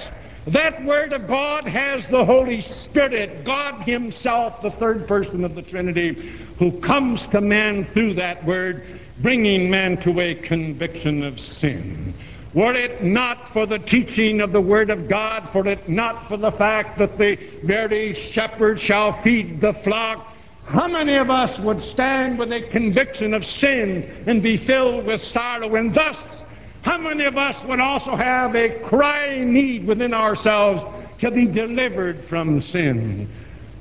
that 0.48 0.84
Word 0.84 1.14
of 1.14 1.28
God 1.28 1.66
has 1.66 2.06
the 2.08 2.26
Holy 2.26 2.62
Spirit, 2.62 3.44
God 3.44 3.84
Himself, 3.84 4.62
the 4.62 4.72
third 4.72 5.08
person 5.08 5.46
of 5.46 5.54
the 5.54 5.62
Trinity, 5.62 6.14
who 6.58 6.72
comes 6.80 7.28
to 7.28 7.42
man 7.42 7.86
through 7.86 8.16
that 8.16 8.44
Word 8.44 9.00
bringing 9.20 9.70
man 9.70 9.98
to 9.98 10.20
a 10.20 10.34
conviction 10.34 11.24
of 11.24 11.40
sin. 11.40 12.14
Were 12.54 12.74
it 12.74 13.04
not 13.04 13.54
for 13.54 13.66
the 13.66 13.80
teaching 13.80 14.42
of 14.42 14.52
the 14.52 14.62
Word 14.62 14.90
of 14.90 15.08
God, 15.08 15.54
were 15.54 15.68
it 15.68 15.88
not 15.88 16.28
for 16.28 16.36
the 16.36 16.52
fact 16.52 16.98
that 17.00 17.18
the 17.18 17.38
very 17.64 18.14
shepherd 18.14 18.82
shall 18.82 19.14
feed 19.22 19.62
the 19.62 19.74
flock, 19.74 20.32
how 20.66 20.88
many 20.88 21.16
of 21.16 21.30
us 21.30 21.58
would 21.60 21.82
stand 21.82 22.40
with 22.40 22.52
a 22.54 22.62
conviction 22.62 23.34
of 23.34 23.46
sin 23.46 24.24
and 24.26 24.42
be 24.42 24.58
filled 24.58 25.06
with 25.06 25.22
sorrow? 25.22 25.76
And 25.76 25.94
thus, 25.94 26.44
how 26.82 26.98
many 26.98 27.26
of 27.26 27.38
us 27.38 27.62
would 27.66 27.80
also 27.80 28.16
have 28.16 28.56
a 28.56 28.70
crying 28.80 29.54
need 29.54 29.86
within 29.86 30.14
ourselves 30.14 30.84
to 31.20 31.30
be 31.30 31.46
delivered 31.46 32.24
from 32.26 32.62
sin? 32.62 33.28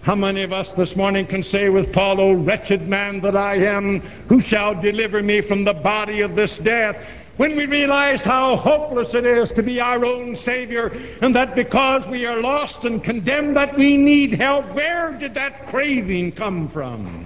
How 0.03 0.15
many 0.15 0.43
of 0.43 0.53
us 0.53 0.73
this 0.75 0.97
morning 0.97 1.27
can 1.27 1.43
say 1.43 1.69
with 1.69 1.93
Paul, 1.93 2.21
O 2.21 2.33
wretched 2.33 2.89
man 2.89 3.21
that 3.21 3.37
I 3.37 3.57
am, 3.57 4.01
who 4.29 4.41
shall 4.41 4.81
deliver 4.81 5.23
me 5.23 5.43
from 5.43 5.63
the 5.63 5.75
body 5.75 6.23
of 6.23 6.35
this 6.35 6.57
death? 6.59 6.97
When 7.41 7.57
we 7.57 7.65
realize 7.65 8.23
how 8.23 8.55
hopeless 8.57 9.15
it 9.15 9.25
is 9.25 9.51
to 9.53 9.63
be 9.63 9.81
our 9.81 10.05
own 10.05 10.37
Savior, 10.37 10.89
and 11.23 11.35
that 11.35 11.55
because 11.55 12.07
we 12.07 12.27
are 12.27 12.39
lost 12.39 12.85
and 12.85 13.03
condemned 13.03 13.57
that 13.57 13.79
we 13.79 13.97
need 13.97 14.35
help, 14.35 14.67
where 14.75 15.13
did 15.13 15.33
that 15.33 15.69
craving 15.69 16.33
come 16.33 16.69
from? 16.69 17.25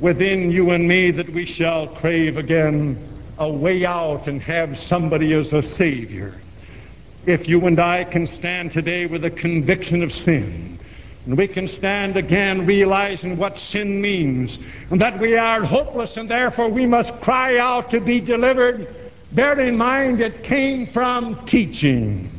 Within 0.00 0.50
you 0.50 0.70
and 0.70 0.88
me 0.88 1.10
that 1.10 1.28
we 1.28 1.44
shall 1.44 1.86
crave 1.86 2.38
again 2.38 2.98
a 3.36 3.46
way 3.46 3.84
out 3.84 4.26
and 4.26 4.40
have 4.40 4.80
somebody 4.80 5.34
as 5.34 5.52
a 5.52 5.62
Savior. 5.62 6.32
If 7.26 7.46
you 7.46 7.66
and 7.66 7.78
I 7.78 8.04
can 8.04 8.26
stand 8.26 8.72
today 8.72 9.04
with 9.04 9.26
a 9.26 9.30
conviction 9.30 10.02
of 10.02 10.14
sin, 10.14 10.78
and 11.26 11.36
we 11.36 11.46
can 11.46 11.68
stand 11.68 12.16
again 12.16 12.64
realizing 12.64 13.36
what 13.36 13.58
sin 13.58 14.00
means 14.00 14.58
and 14.90 14.98
that 15.02 15.18
we 15.18 15.36
are 15.36 15.62
hopeless 15.62 16.16
and 16.16 16.26
therefore 16.26 16.70
we 16.70 16.86
must 16.86 17.12
cry 17.20 17.58
out 17.58 17.90
to 17.90 18.00
be 18.00 18.18
delivered. 18.18 19.05
Bear 19.32 19.58
in 19.60 19.76
mind 19.76 20.20
it 20.20 20.42
came 20.42 20.86
from 20.86 21.46
teaching. 21.46 22.30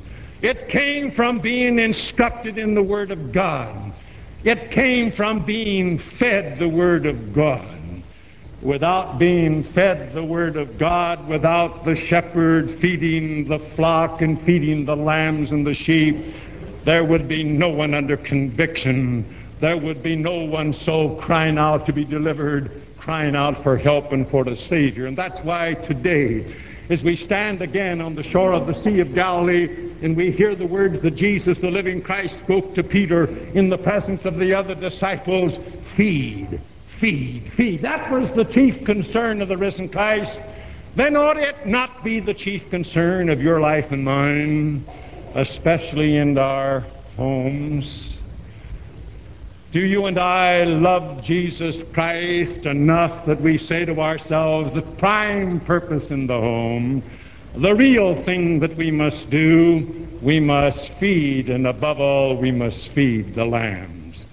It 0.41 0.69
came 0.69 1.11
from 1.11 1.39
being 1.39 1.79
instructed 1.79 2.57
in 2.57 2.73
the 2.73 2.83
Word 2.83 3.11
of 3.11 3.31
God. 3.31 3.91
It 4.43 4.71
came 4.71 5.11
from 5.11 5.43
being 5.43 5.99
fed 5.99 6.59
the 6.59 6.69
Word 6.69 7.05
of 7.05 7.33
God. 7.33 7.67
Without 8.61 9.19
being 9.19 9.63
fed 9.63 10.13
the 10.13 10.23
Word 10.23 10.55
of 10.55 10.77
God, 10.77 11.27
without 11.27 11.83
the 11.83 11.95
shepherd 11.95 12.71
feeding 12.79 13.47
the 13.47 13.59
flock 13.59 14.21
and 14.21 14.41
feeding 14.41 14.85
the 14.85 14.95
lambs 14.95 15.51
and 15.51 15.67
the 15.67 15.73
sheep, 15.73 16.17
there 16.85 17.03
would 17.03 17.27
be 17.27 17.43
no 17.43 17.69
one 17.69 17.93
under 17.93 18.15
conviction. 18.15 19.25
There 19.59 19.77
would 19.77 20.01
be 20.01 20.15
no 20.15 20.45
one 20.45 20.73
so 20.73 21.15
crying 21.15 21.57
out 21.57 21.85
to 21.87 21.93
be 21.93 22.05
delivered, 22.05 22.81
crying 22.97 23.35
out 23.35 23.61
for 23.61 23.77
help 23.77 24.13
and 24.13 24.27
for 24.27 24.43
the 24.43 24.55
Savior. 24.55 25.07
And 25.07 25.17
that's 25.17 25.41
why 25.41 25.73
today, 25.73 26.45
as 26.89 27.03
we 27.03 27.15
stand 27.15 27.61
again 27.61 28.01
on 28.01 28.15
the 28.15 28.23
shore 28.23 28.53
of 28.53 28.67
the 28.67 28.73
Sea 28.73 28.99
of 28.99 29.13
Galilee 29.13 29.91
and 30.01 30.15
we 30.15 30.31
hear 30.31 30.55
the 30.55 30.65
words 30.65 31.01
that 31.01 31.15
Jesus, 31.15 31.57
the 31.57 31.71
living 31.71 32.01
Christ, 32.01 32.39
spoke 32.39 32.75
to 32.75 32.83
Peter 32.83 33.25
in 33.53 33.69
the 33.69 33.77
presence 33.77 34.25
of 34.25 34.37
the 34.37 34.53
other 34.53 34.75
disciples, 34.75 35.57
feed, 35.95 36.61
feed, 36.99 37.51
feed. 37.53 37.81
That 37.81 38.09
was 38.11 38.33
the 38.35 38.45
chief 38.45 38.85
concern 38.85 39.41
of 39.41 39.47
the 39.47 39.57
risen 39.57 39.89
Christ. 39.89 40.37
Then 40.95 41.15
ought 41.15 41.37
it 41.37 41.67
not 41.67 42.03
be 42.03 42.19
the 42.19 42.33
chief 42.33 42.69
concern 42.69 43.29
of 43.29 43.41
your 43.41 43.59
life 43.59 43.91
and 43.91 44.05
mine, 44.05 44.85
especially 45.35 46.17
in 46.17 46.37
our 46.37 46.83
homes? 47.17 48.06
Do 49.73 49.81
you 49.81 50.05
and 50.05 50.17
I 50.17 50.63
love 50.63 51.21
Jesus 51.23 51.83
Christ 51.91 52.65
enough 52.65 53.25
that 53.25 53.41
we 53.41 53.57
say 53.57 53.83
to 53.83 53.99
ourselves, 53.99 54.73
the 54.73 54.81
prime 54.81 55.59
purpose 55.59 56.09
in 56.09 56.25
the 56.25 56.39
home, 56.39 57.03
the 57.53 57.75
real 57.75 58.15
thing 58.23 58.59
that 58.61 58.77
we 58.77 58.91
must 58.91 59.29
do, 59.29 60.07
we 60.21 60.39
must 60.39 60.89
feed, 60.93 61.49
and 61.49 61.67
above 61.67 61.99
all, 61.99 62.37
we 62.37 62.49
must 62.49 62.87
feed 62.89 63.35
the 63.35 63.43
lambs. 63.43 64.25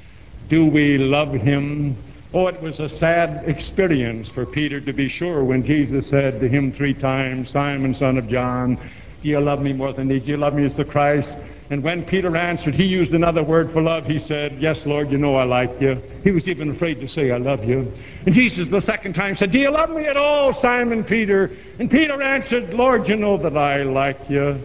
Do 0.49 0.67
we 0.67 0.99
love 0.99 1.33
him? 1.33 1.97
Oh, 2.33 2.47
it 2.47 2.63
was 2.63 2.79
a 2.79 2.89
sad 2.89 3.49
experience 3.49 4.29
for 4.29 4.47
Peter 4.47 4.81
to 4.83 4.93
be 4.93 5.09
sure 5.09 5.43
when 5.43 5.65
Jesus 5.65 6.07
said 6.07 6.39
to 6.41 6.49
him 6.49 6.71
three 6.71 6.95
times, 6.95 7.51
Simon, 7.51 7.93
son 7.97 8.19
of 8.19 8.29
John, 8.29 8.77
do 9.21 9.29
you 9.29 9.41
love 9.41 9.63
me 9.63 9.73
more 9.73 9.93
than 9.93 10.07
these? 10.07 10.23
Do 10.23 10.31
you 10.31 10.37
love 10.37 10.55
me 10.55 10.65
as 10.65 10.75
the 10.75 10.85
Christ? 10.85 11.35
And 11.71 11.83
when 11.83 12.05
Peter 12.05 12.37
answered, 12.37 12.75
he 12.75 12.85
used 12.85 13.15
another 13.15 13.43
word 13.43 13.71
for 13.71 13.81
love. 13.81 14.07
He 14.07 14.19
said, 14.19 14.59
Yes, 14.59 14.85
Lord, 14.85 15.11
you 15.11 15.17
know 15.17 15.37
I 15.37 15.45
like 15.45 15.81
you. 15.81 16.01
He 16.23 16.31
was 16.31 16.47
even 16.47 16.71
afraid 16.71 17.01
to 17.01 17.09
say, 17.09 17.31
I 17.31 17.39
love 17.39 17.65
you. 17.65 17.91
And 18.27 18.35
Jesus 18.35 18.69
the 18.69 18.81
second 18.81 19.15
time 19.15 19.37
said, 19.37 19.51
Do 19.51 19.59
you 19.59 19.71
love 19.71 19.91
me 19.91 20.05
at 20.05 20.17
all, 20.17 20.53
Simon 20.55 21.05
Peter? 21.05 21.51
And 21.79 21.91
Peter 21.91 22.21
answered, 22.21 22.75
Lord, 22.75 23.09
you 23.09 23.17
know 23.17 23.39
that 23.39 23.57
I 23.57 23.83
like 23.83 24.29
you. 24.29 24.63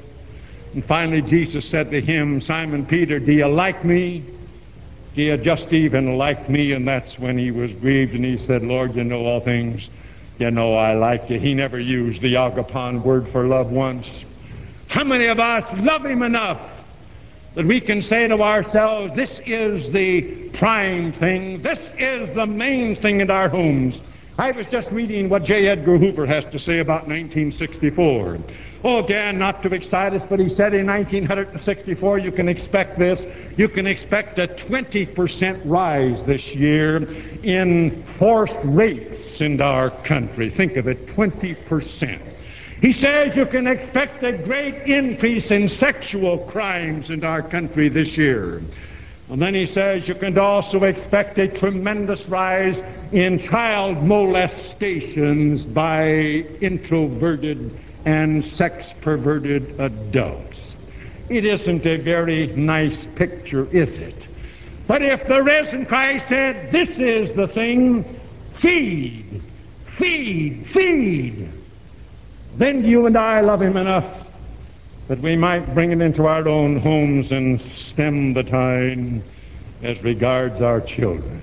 And 0.73 0.85
finally 0.85 1.21
Jesus 1.21 1.67
said 1.67 1.89
to 1.91 2.01
him, 2.01 2.41
Simon 2.41 2.85
Peter, 2.85 3.17
do 3.19 3.31
you 3.31 3.47
like 3.47 3.85
me? 3.85 4.23
Do 5.15 5.21
you 5.21 5.37
just 5.37 5.71
even 5.71 6.17
like 6.17 6.49
me? 6.49 6.73
And 6.73 6.87
that's 6.87 7.17
when 7.17 7.37
he 7.37 7.51
was 7.51 7.71
grieved 7.73 8.13
and 8.13 8.25
he 8.25 8.37
said, 8.37 8.61
Lord, 8.61 8.95
you 8.95 9.05
know 9.05 9.25
all 9.25 9.39
things. 9.39 9.89
You 10.37 10.51
know 10.51 10.75
I 10.75 10.93
like 10.93 11.29
you. 11.29 11.39
He 11.39 11.53
never 11.53 11.79
used 11.79 12.21
the 12.21 12.33
agapon 12.35 13.01
word 13.03 13.27
for 13.29 13.45
love 13.45 13.71
once. 13.71 14.07
How 14.87 15.03
many 15.03 15.25
of 15.25 15.39
us 15.39 15.71
love 15.77 16.05
him 16.05 16.23
enough 16.23 16.59
that 17.55 17.65
we 17.65 17.81
can 17.81 18.01
say 18.01 18.27
to 18.27 18.41
ourselves, 18.41 19.15
this 19.15 19.39
is 19.45 19.91
the 19.91 20.49
prime 20.49 21.11
thing, 21.13 21.61
this 21.61 21.81
is 21.97 22.31
the 22.33 22.45
main 22.45 22.95
thing 22.95 23.21
in 23.21 23.31
our 23.31 23.49
homes. 23.49 23.99
I 24.37 24.51
was 24.51 24.67
just 24.67 24.91
reading 24.91 25.27
what 25.27 25.43
J. 25.43 25.67
Edgar 25.67 25.97
Hoover 25.97 26.25
has 26.25 26.45
to 26.45 26.59
say 26.59 26.79
about 26.79 27.07
1964. 27.07 28.39
Oh, 28.85 29.03
again, 29.03 29.37
not 29.37 29.61
to 29.63 29.73
excite 29.73 30.13
us, 30.13 30.23
but 30.23 30.39
he 30.39 30.47
said 30.47 30.73
in 30.73 30.87
1964 30.87 32.19
you 32.19 32.31
can 32.31 32.47
expect 32.47 32.97
this. 32.97 33.25
You 33.57 33.67
can 33.67 33.85
expect 33.85 34.39
a 34.39 34.47
20% 34.47 35.61
rise 35.65 36.23
this 36.23 36.47
year 36.47 37.05
in 37.43 38.01
forced 38.17 38.57
rapes 38.63 39.41
in 39.41 39.59
our 39.59 39.89
country. 39.89 40.49
Think 40.49 40.77
of 40.77 40.87
it, 40.87 41.07
20%. 41.07 42.21
He 42.81 42.93
says 42.93 43.35
you 43.35 43.45
can 43.45 43.67
expect 43.67 44.23
a 44.23 44.31
great 44.31 44.75
increase 44.83 45.51
in 45.51 45.67
sexual 45.67 46.37
crimes 46.37 47.09
in 47.09 47.25
our 47.25 47.41
country 47.41 47.89
this 47.89 48.15
year. 48.15 48.61
And 49.29 49.41
then 49.41 49.53
he 49.53 49.65
says 49.65 50.07
you 50.07 50.15
can 50.15 50.37
also 50.37 50.83
expect 50.85 51.37
a 51.37 51.47
tremendous 51.49 52.27
rise 52.29 52.81
in 53.11 53.37
child 53.37 54.01
molestations 54.03 55.65
by 55.65 56.07
introverted 56.61 57.77
and 58.05 58.43
sex 58.43 58.93
perverted 59.01 59.77
adults. 59.79 60.77
It 61.27 61.43
isn't 61.43 61.85
a 61.85 61.97
very 61.97 62.47
nice 62.55 63.05
picture, 63.15 63.67
is 63.75 63.97
it? 63.97 64.27
But 64.87 65.01
if 65.01 65.27
the 65.27 65.43
risen 65.43 65.85
Christ 65.85 66.29
said, 66.29 66.71
this 66.71 66.89
is 66.97 67.35
the 67.35 67.47
thing, 67.47 68.03
feed, 68.57 69.41
feed, 69.85 70.65
feed, 70.67 71.49
then 72.57 72.83
you 72.83 73.05
and 73.05 73.17
I 73.17 73.41
love 73.41 73.61
him 73.61 73.77
enough 73.77 74.05
that 75.07 75.19
we 75.19 75.35
might 75.35 75.73
bring 75.73 75.91
it 75.91 76.01
into 76.01 76.25
our 76.27 76.47
own 76.47 76.79
homes 76.79 77.31
and 77.31 77.59
stem 77.59 78.33
the 78.33 78.43
tide 78.43 79.21
as 79.81 80.03
regards 80.03 80.61
our 80.61 80.81
children. 80.81 81.41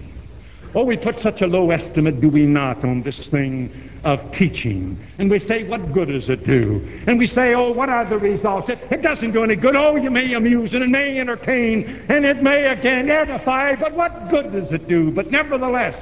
Oh, 0.74 0.84
we 0.84 0.96
put 0.96 1.18
such 1.18 1.42
a 1.42 1.46
low 1.46 1.70
estimate, 1.70 2.20
do 2.20 2.28
we 2.28 2.44
not, 2.44 2.84
on 2.84 3.02
this 3.02 3.28
thing 3.28 3.72
of 4.04 4.30
teaching. 4.30 4.96
And 5.18 5.28
we 5.28 5.40
say, 5.40 5.64
what 5.64 5.92
good 5.92 6.08
does 6.08 6.28
it 6.28 6.46
do? 6.46 6.86
And 7.08 7.18
we 7.18 7.26
say, 7.26 7.54
oh, 7.54 7.72
what 7.72 7.88
are 7.88 8.04
the 8.04 8.18
results? 8.18 8.68
It, 8.68 8.78
it 8.90 9.02
doesn't 9.02 9.32
do 9.32 9.42
any 9.42 9.56
good. 9.56 9.74
Oh, 9.74 9.96
you 9.96 10.10
may 10.10 10.34
amuse 10.34 10.74
and 10.74 10.84
it 10.84 10.88
may 10.90 11.18
entertain 11.18 12.04
and 12.08 12.24
it 12.24 12.42
may 12.42 12.66
again 12.66 13.10
edify, 13.10 13.74
but 13.74 13.94
what 13.94 14.28
good 14.30 14.52
does 14.52 14.70
it 14.70 14.86
do? 14.86 15.10
But 15.10 15.32
nevertheless, 15.32 15.96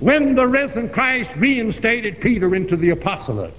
when 0.00 0.34
the 0.34 0.46
risen 0.46 0.90
Christ 0.90 1.30
reinstated 1.36 2.20
Peter 2.20 2.54
into 2.54 2.76
the 2.76 2.90
apostolate, 2.90 3.54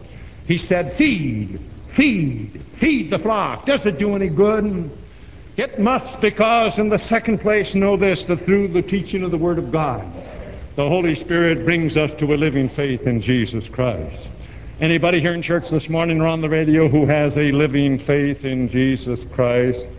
he 0.48 0.58
said, 0.58 0.96
feed, 0.96 1.60
feed, 1.90 2.62
feed 2.78 3.10
the 3.10 3.20
flock. 3.20 3.66
Does 3.66 3.86
it 3.86 3.98
do 3.98 4.16
any 4.16 4.30
good? 4.30 4.90
It 5.58 5.80
must 5.80 6.22
because, 6.22 6.78
in 6.78 6.90
the 6.90 7.00
second 7.00 7.40
place, 7.40 7.74
know 7.74 7.98
this, 7.98 8.24
that 8.26 8.46
through 8.46 8.70
the 8.70 8.82
teaching 8.82 9.24
of 9.24 9.32
the 9.32 9.38
Word 9.38 9.58
of 9.58 9.72
God, 9.72 10.06
the 10.76 10.88
Holy 10.88 11.16
Spirit 11.16 11.66
brings 11.66 11.98
us 11.98 12.14
to 12.14 12.34
a 12.34 12.38
living 12.38 12.70
faith 12.70 13.08
in 13.08 13.22
Jesus 13.22 13.68
Christ. 13.68 14.28
Anybody 14.80 15.20
here 15.20 15.34
in 15.34 15.42
church 15.42 15.70
this 15.70 15.90
morning 15.90 16.22
or 16.22 16.28
on 16.28 16.42
the 16.42 16.50
radio 16.50 16.88
who 16.88 17.08
has 17.08 17.36
a 17.36 17.52
living 17.52 17.98
faith 17.98 18.46
in 18.46 18.70
Jesus 18.70 19.24
Christ? 19.24 19.90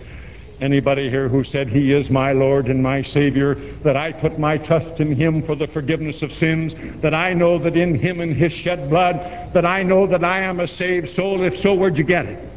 Anybody 0.61 1.09
here 1.09 1.29
who 1.29 1.45
said, 1.45 1.69
He 1.69 1.93
is 1.93 2.11
my 2.11 2.33
Lord 2.33 2.67
and 2.67 2.83
my 2.83 3.03
Savior, 3.03 3.55
that 3.85 3.97
I 3.97 4.11
put 4.11 4.41
my 4.41 4.59
trust 4.59 4.99
in 4.99 5.15
Him 5.15 5.41
for 5.41 5.55
the 5.55 5.69
forgiveness 5.69 6.23
of 6.23 6.33
sins, 6.33 6.75
that 7.01 7.15
I 7.15 7.33
know 7.33 7.59
that 7.59 7.77
in 7.77 7.95
Him 7.95 8.21
and 8.21 8.35
His 8.35 8.53
shed 8.53 8.91
blood, 8.91 9.53
that 9.53 9.65
I 9.65 9.85
know 9.85 10.09
that 10.09 10.25
I 10.25 10.41
am 10.41 10.59
a 10.59 10.67
saved 10.67 11.11
soul? 11.15 11.43
If 11.45 11.61
so, 11.61 11.75
where'd 11.75 11.97
you 11.97 12.03
get 12.03 12.27
it? 12.27 12.49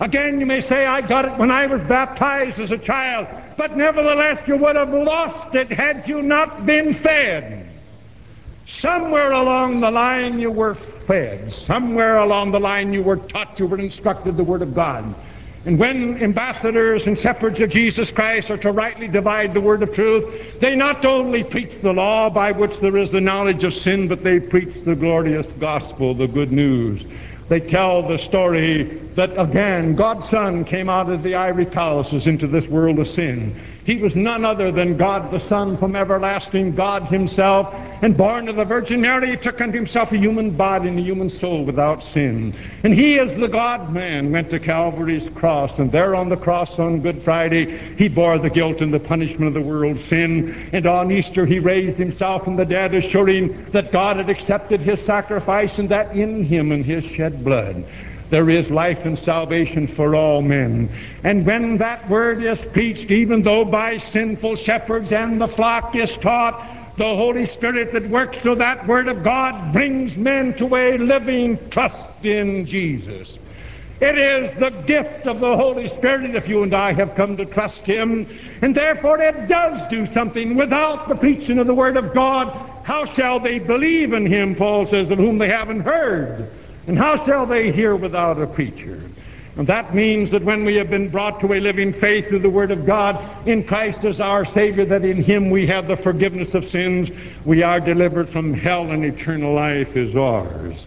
Again, 0.00 0.40
you 0.40 0.46
may 0.46 0.60
say, 0.60 0.86
I 0.86 1.02
got 1.02 1.26
it 1.26 1.36
when 1.36 1.52
I 1.52 1.66
was 1.66 1.82
baptized 1.84 2.58
as 2.58 2.72
a 2.72 2.78
child, 2.78 3.28
but 3.56 3.76
nevertheless 3.76 4.48
you 4.48 4.56
would 4.56 4.74
have 4.74 4.92
lost 4.92 5.54
it 5.54 5.70
had 5.70 6.08
you 6.08 6.22
not 6.22 6.66
been 6.66 6.94
fed. 6.94 7.68
Somewhere 8.66 9.32
along 9.32 9.80
the 9.80 9.90
line 9.90 10.40
you 10.40 10.50
were 10.50 10.74
fed. 10.74 11.52
Somewhere 11.52 12.18
along 12.18 12.52
the 12.52 12.60
line 12.60 12.92
you 12.92 13.02
were 13.02 13.16
taught, 13.16 13.58
you 13.60 13.66
were 13.66 13.78
instructed 13.78 14.36
the 14.36 14.44
Word 14.44 14.62
of 14.62 14.74
God. 14.74 15.14
And 15.66 15.78
when 15.78 16.22
ambassadors 16.22 17.06
and 17.06 17.18
shepherds 17.18 17.60
of 17.60 17.68
Jesus 17.68 18.10
Christ 18.10 18.50
are 18.50 18.56
to 18.58 18.72
rightly 18.72 19.08
divide 19.08 19.52
the 19.52 19.60
word 19.60 19.82
of 19.82 19.94
truth, 19.94 20.58
they 20.58 20.74
not 20.74 21.04
only 21.04 21.44
preach 21.44 21.82
the 21.82 21.92
law 21.92 22.30
by 22.30 22.52
which 22.52 22.78
there 22.78 22.96
is 22.96 23.10
the 23.10 23.20
knowledge 23.20 23.62
of 23.64 23.74
sin, 23.74 24.08
but 24.08 24.24
they 24.24 24.40
preach 24.40 24.82
the 24.84 24.94
glorious 24.94 25.52
gospel, 25.52 26.14
the 26.14 26.26
good 26.26 26.50
news. 26.50 27.04
They 27.50 27.60
tell 27.60 28.06
the 28.06 28.16
story 28.16 28.84
that 29.16 29.38
again, 29.38 29.96
God's 29.96 30.28
Son 30.30 30.64
came 30.64 30.88
out 30.88 31.10
of 31.10 31.22
the 31.22 31.34
ivory 31.34 31.66
palaces 31.66 32.26
into 32.26 32.46
this 32.46 32.68
world 32.68 32.98
of 32.98 33.08
sin. 33.08 33.60
He 33.90 33.96
was 33.96 34.14
none 34.14 34.44
other 34.44 34.70
than 34.70 34.96
God 34.96 35.32
the 35.32 35.40
Son 35.40 35.76
from 35.76 35.96
everlasting 35.96 36.76
God 36.76 37.06
himself. 37.06 37.74
And 38.02 38.16
born 38.16 38.48
of 38.48 38.54
the 38.54 38.64
Virgin 38.64 39.00
Mary, 39.00 39.30
he 39.30 39.36
took 39.36 39.60
unto 39.60 39.76
himself 39.76 40.12
a 40.12 40.16
human 40.16 40.50
body 40.50 40.88
and 40.88 40.96
a 40.96 41.02
human 41.02 41.28
soul 41.28 41.64
without 41.64 42.04
sin. 42.04 42.54
And 42.84 42.94
he 42.94 43.18
as 43.18 43.34
the 43.34 43.48
God-man 43.48 44.30
went 44.30 44.48
to 44.50 44.60
Calvary's 44.60 45.28
cross. 45.30 45.80
And 45.80 45.90
there 45.90 46.14
on 46.14 46.28
the 46.28 46.36
cross 46.36 46.78
on 46.78 47.00
Good 47.00 47.20
Friday, 47.24 47.78
he 47.96 48.06
bore 48.06 48.38
the 48.38 48.48
guilt 48.48 48.80
and 48.80 48.94
the 48.94 49.00
punishment 49.00 49.48
of 49.48 49.54
the 49.54 49.68
world's 49.68 50.04
sin. 50.04 50.70
And 50.72 50.86
on 50.86 51.10
Easter, 51.10 51.44
he 51.44 51.58
raised 51.58 51.98
himself 51.98 52.44
from 52.44 52.54
the 52.54 52.64
dead, 52.64 52.94
assuring 52.94 53.72
that 53.72 53.90
God 53.90 54.18
had 54.18 54.30
accepted 54.30 54.78
his 54.78 55.04
sacrifice 55.04 55.78
and 55.78 55.88
that 55.88 56.14
in 56.14 56.44
him 56.44 56.70
and 56.70 56.84
his 56.84 57.04
shed 57.04 57.42
blood 57.44 57.84
there 58.30 58.48
is 58.48 58.70
life 58.70 59.04
and 59.04 59.18
salvation 59.18 59.86
for 59.86 60.14
all 60.14 60.40
men. 60.40 60.88
And 61.24 61.44
when 61.44 61.78
that 61.78 62.08
word 62.08 62.42
is 62.42 62.60
preached, 62.72 63.10
even 63.10 63.42
though 63.42 63.64
by 63.64 63.98
sinful 63.98 64.56
shepherds 64.56 65.12
and 65.12 65.40
the 65.40 65.48
flock 65.48 65.96
is 65.96 66.12
taught, 66.18 66.96
the 66.96 67.04
Holy 67.04 67.46
Spirit 67.46 67.92
that 67.92 68.08
works 68.08 68.38
through 68.38 68.56
that 68.56 68.86
word 68.86 69.08
of 69.08 69.24
God 69.24 69.72
brings 69.72 70.16
men 70.16 70.54
to 70.58 70.76
a 70.76 70.98
living 70.98 71.58
trust 71.70 72.24
in 72.24 72.66
Jesus. 72.66 73.38
It 74.00 74.16
is 74.16 74.52
the 74.54 74.70
gift 74.70 75.26
of 75.26 75.40
the 75.40 75.56
Holy 75.56 75.88
Spirit 75.88 76.34
if 76.34 76.48
you 76.48 76.62
and 76.62 76.72
I 76.72 76.92
have 76.92 77.14
come 77.14 77.36
to 77.36 77.44
trust 77.44 77.84
Him. 77.84 78.26
And 78.62 78.74
therefore 78.74 79.20
it 79.20 79.48
does 79.48 79.90
do 79.90 80.06
something. 80.06 80.56
Without 80.56 81.08
the 81.08 81.14
preaching 81.14 81.58
of 81.58 81.66
the 81.66 81.74
Word 81.74 81.96
of 81.96 82.14
God, 82.14 82.48
how 82.82 83.04
shall 83.04 83.40
they 83.40 83.58
believe 83.58 84.12
in 84.12 84.24
Him, 84.24 84.54
Paul 84.54 84.86
says, 84.86 85.10
of 85.10 85.18
whom 85.18 85.36
they 85.36 85.48
haven't 85.48 85.80
heard? 85.80 86.50
And 86.90 86.98
how 86.98 87.24
shall 87.24 87.46
they 87.46 87.70
hear 87.70 87.94
without 87.94 88.42
a 88.42 88.48
preacher? 88.48 89.00
And 89.56 89.64
that 89.68 89.94
means 89.94 90.28
that 90.32 90.42
when 90.42 90.64
we 90.64 90.74
have 90.74 90.90
been 90.90 91.08
brought 91.08 91.38
to 91.38 91.52
a 91.52 91.60
living 91.60 91.92
faith 91.92 92.26
through 92.26 92.40
the 92.40 92.50
Word 92.50 92.72
of 92.72 92.84
God 92.84 93.46
in 93.46 93.62
Christ 93.62 94.04
as 94.04 94.20
our 94.20 94.44
Savior, 94.44 94.84
that 94.86 95.04
in 95.04 95.22
Him 95.22 95.50
we 95.50 95.68
have 95.68 95.86
the 95.86 95.96
forgiveness 95.96 96.52
of 96.56 96.64
sins, 96.64 97.12
we 97.44 97.62
are 97.62 97.78
delivered 97.78 98.28
from 98.28 98.52
hell 98.52 98.90
and 98.90 99.04
eternal 99.04 99.54
life 99.54 99.96
is 99.96 100.16
ours. 100.16 100.84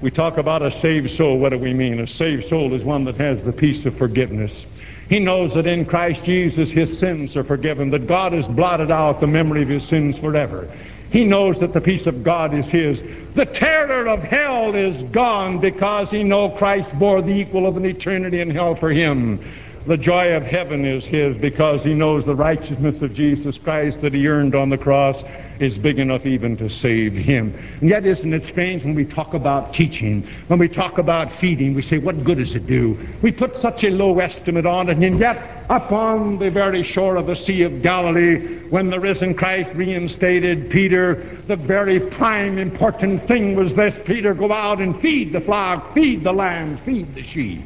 We 0.00 0.12
talk 0.12 0.38
about 0.38 0.62
a 0.62 0.70
saved 0.70 1.16
soul. 1.16 1.40
What 1.40 1.48
do 1.48 1.58
we 1.58 1.74
mean? 1.74 1.98
A 1.98 2.06
saved 2.06 2.48
soul 2.48 2.72
is 2.72 2.84
one 2.84 3.02
that 3.06 3.16
has 3.16 3.42
the 3.42 3.52
peace 3.52 3.84
of 3.86 3.96
forgiveness. 3.96 4.64
He 5.08 5.18
knows 5.18 5.54
that 5.54 5.66
in 5.66 5.86
Christ 5.86 6.22
Jesus 6.22 6.70
his 6.70 6.96
sins 6.96 7.36
are 7.36 7.42
forgiven, 7.42 7.90
that 7.90 8.06
God 8.06 8.32
has 8.32 8.46
blotted 8.46 8.92
out 8.92 9.18
the 9.18 9.26
memory 9.26 9.64
of 9.64 9.70
his 9.70 9.82
sins 9.82 10.16
forever. 10.18 10.70
He 11.10 11.24
knows 11.24 11.58
that 11.58 11.72
the 11.72 11.80
peace 11.80 12.06
of 12.06 12.22
God 12.22 12.54
is 12.54 12.68
his. 12.68 13.02
The 13.34 13.46
terror 13.46 14.06
of 14.06 14.22
hell 14.22 14.74
is 14.74 15.02
gone 15.10 15.58
because 15.58 16.08
he 16.08 16.22
knows 16.22 16.56
Christ 16.56 16.96
bore 16.98 17.20
the 17.20 17.32
equal 17.32 17.66
of 17.66 17.76
an 17.76 17.84
eternity 17.84 18.40
in 18.40 18.50
hell 18.50 18.74
for 18.74 18.90
him. 18.90 19.44
The 19.86 19.96
joy 19.96 20.36
of 20.36 20.42
heaven 20.42 20.84
is 20.84 21.06
his 21.06 21.38
because 21.38 21.82
he 21.82 21.94
knows 21.94 22.26
the 22.26 22.34
righteousness 22.34 23.00
of 23.00 23.14
Jesus 23.14 23.56
Christ 23.56 24.02
that 24.02 24.12
he 24.12 24.28
earned 24.28 24.54
on 24.54 24.68
the 24.68 24.76
cross 24.76 25.24
is 25.58 25.78
big 25.78 25.98
enough 25.98 26.26
even 26.26 26.54
to 26.58 26.68
save 26.68 27.14
him. 27.14 27.54
And 27.80 27.88
yet 27.88 28.04
isn't 28.04 28.34
it 28.34 28.44
strange 28.44 28.84
when 28.84 28.94
we 28.94 29.06
talk 29.06 29.32
about 29.32 29.72
teaching, 29.72 30.22
when 30.48 30.58
we 30.58 30.68
talk 30.68 30.98
about 30.98 31.32
feeding, 31.32 31.72
we 31.72 31.80
say, 31.80 31.96
what 31.96 32.24
good 32.24 32.36
does 32.36 32.54
it 32.54 32.66
do? 32.66 32.98
We 33.22 33.32
put 33.32 33.56
such 33.56 33.82
a 33.82 33.90
low 33.90 34.18
estimate 34.18 34.66
on 34.66 34.90
it, 34.90 34.98
and 34.98 35.18
yet 35.18 35.64
upon 35.70 36.38
the 36.38 36.50
very 36.50 36.82
shore 36.82 37.16
of 37.16 37.26
the 37.26 37.36
Sea 37.36 37.62
of 37.62 37.80
Galilee, 37.80 38.58
when 38.68 38.90
the 38.90 39.00
risen 39.00 39.34
Christ 39.34 39.72
reinstated 39.74 40.70
Peter, 40.70 41.14
the 41.46 41.56
very 41.56 42.00
prime 42.00 42.58
important 42.58 43.26
thing 43.26 43.56
was 43.56 43.74
this, 43.74 43.96
Peter, 44.04 44.34
go 44.34 44.52
out 44.52 44.80
and 44.80 45.00
feed 45.00 45.32
the 45.32 45.40
flock, 45.40 45.94
feed 45.94 46.22
the 46.22 46.32
lamb, 46.32 46.76
feed 46.78 47.14
the 47.14 47.22
sheep. 47.22 47.62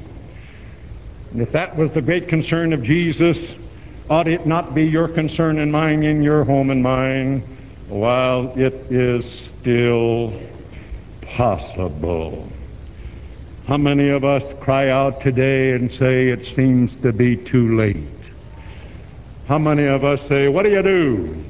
And 1.34 1.42
if 1.42 1.50
that 1.50 1.76
was 1.76 1.90
the 1.90 2.00
great 2.00 2.28
concern 2.28 2.72
of 2.72 2.84
Jesus, 2.84 3.50
ought 4.08 4.28
it 4.28 4.46
not 4.46 4.72
be 4.72 4.84
your 4.84 5.08
concern 5.08 5.58
and 5.58 5.72
mine 5.72 6.04
in 6.04 6.22
your 6.22 6.44
home 6.44 6.70
and 6.70 6.80
mine 6.80 7.40
while 7.88 8.56
it 8.56 8.72
is 8.88 9.28
still 9.28 10.32
possible? 11.22 12.48
How 13.66 13.76
many 13.76 14.10
of 14.10 14.24
us 14.24 14.52
cry 14.60 14.90
out 14.90 15.22
today 15.22 15.72
and 15.72 15.90
say 15.90 16.28
it 16.28 16.46
seems 16.54 16.94
to 16.98 17.12
be 17.12 17.36
too 17.36 17.76
late? 17.76 17.96
How 19.48 19.58
many 19.58 19.86
of 19.86 20.04
us 20.04 20.24
say, 20.28 20.46
what 20.46 20.62
do 20.62 20.70
you 20.70 20.82
do? 20.82 21.44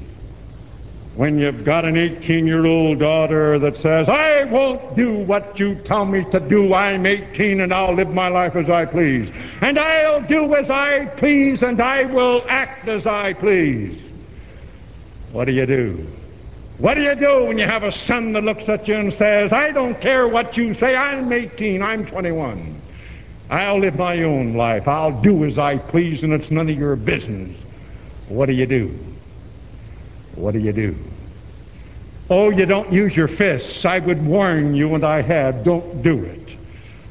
When 1.15 1.39
you've 1.39 1.63
got 1.63 1.85
an 1.85 1.95
18 1.95 2.45
year 2.45 2.65
old 2.65 2.99
daughter 2.99 3.57
that 3.59 3.77
says, 3.77 4.09
I 4.09 4.43
won't 4.45 4.95
do 4.97 5.13
what 5.13 5.57
you 5.57 5.75
tell 5.75 6.05
me 6.05 6.25
to 6.31 6.39
do. 6.41 6.73
I'm 6.73 7.05
18 7.05 7.61
and 7.61 7.73
I'll 7.73 7.93
live 7.93 8.13
my 8.13 8.27
life 8.27 8.55
as 8.55 8.69
I 8.69 8.85
please. 8.85 9.31
And 9.61 9.79
I'll 9.79 10.21
do 10.21 10.55
as 10.55 10.69
I 10.69 11.05
please 11.05 11.63
and 11.63 11.81
I 11.81 12.03
will 12.03 12.43
act 12.49 12.89
as 12.89 13.07
I 13.07 13.31
please. 13.33 14.11
What 15.31 15.45
do 15.45 15.53
you 15.53 15.65
do? 15.65 16.05
What 16.79 16.95
do 16.95 17.01
you 17.01 17.15
do 17.15 17.45
when 17.45 17.57
you 17.57 17.65
have 17.65 17.83
a 17.83 17.93
son 17.93 18.33
that 18.33 18.43
looks 18.43 18.67
at 18.67 18.85
you 18.85 18.95
and 18.95 19.13
says, 19.13 19.53
I 19.53 19.71
don't 19.71 19.99
care 20.01 20.27
what 20.27 20.57
you 20.57 20.73
say. 20.73 20.97
I'm 20.97 21.31
18. 21.31 21.81
I'm 21.81 22.05
21. 22.05 22.81
I'll 23.49 23.79
live 23.79 23.97
my 23.97 24.21
own 24.23 24.55
life. 24.55 24.85
I'll 24.85 25.21
do 25.21 25.45
as 25.45 25.57
I 25.57 25.77
please 25.77 26.23
and 26.23 26.33
it's 26.33 26.51
none 26.51 26.69
of 26.69 26.77
your 26.77 26.97
business. 26.97 27.57
What 28.27 28.47
do 28.47 28.53
you 28.53 28.65
do? 28.65 29.14
What 30.35 30.53
do 30.53 30.59
you 30.59 30.73
do? 30.73 30.95
Oh, 32.29 32.49
you 32.49 32.65
don't 32.65 32.91
use 32.91 33.15
your 33.15 33.27
fists. 33.27 33.85
I 33.85 33.99
would 33.99 34.25
warn 34.25 34.73
you, 34.73 34.95
and 34.95 35.03
I 35.03 35.21
have, 35.21 35.63
don't 35.63 36.01
do 36.01 36.23
it. 36.23 36.49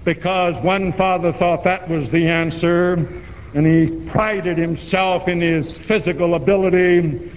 Because 0.05 0.63
one 0.63 0.93
father 0.93 1.33
thought 1.33 1.65
that 1.65 1.89
was 1.89 2.11
the 2.11 2.27
answer, 2.29 2.95
and 3.55 3.67
he 3.67 4.11
prided 4.11 4.59
himself 4.59 5.29
in 5.29 5.41
his 5.41 5.79
physical 5.79 6.35
ability. 6.35 7.31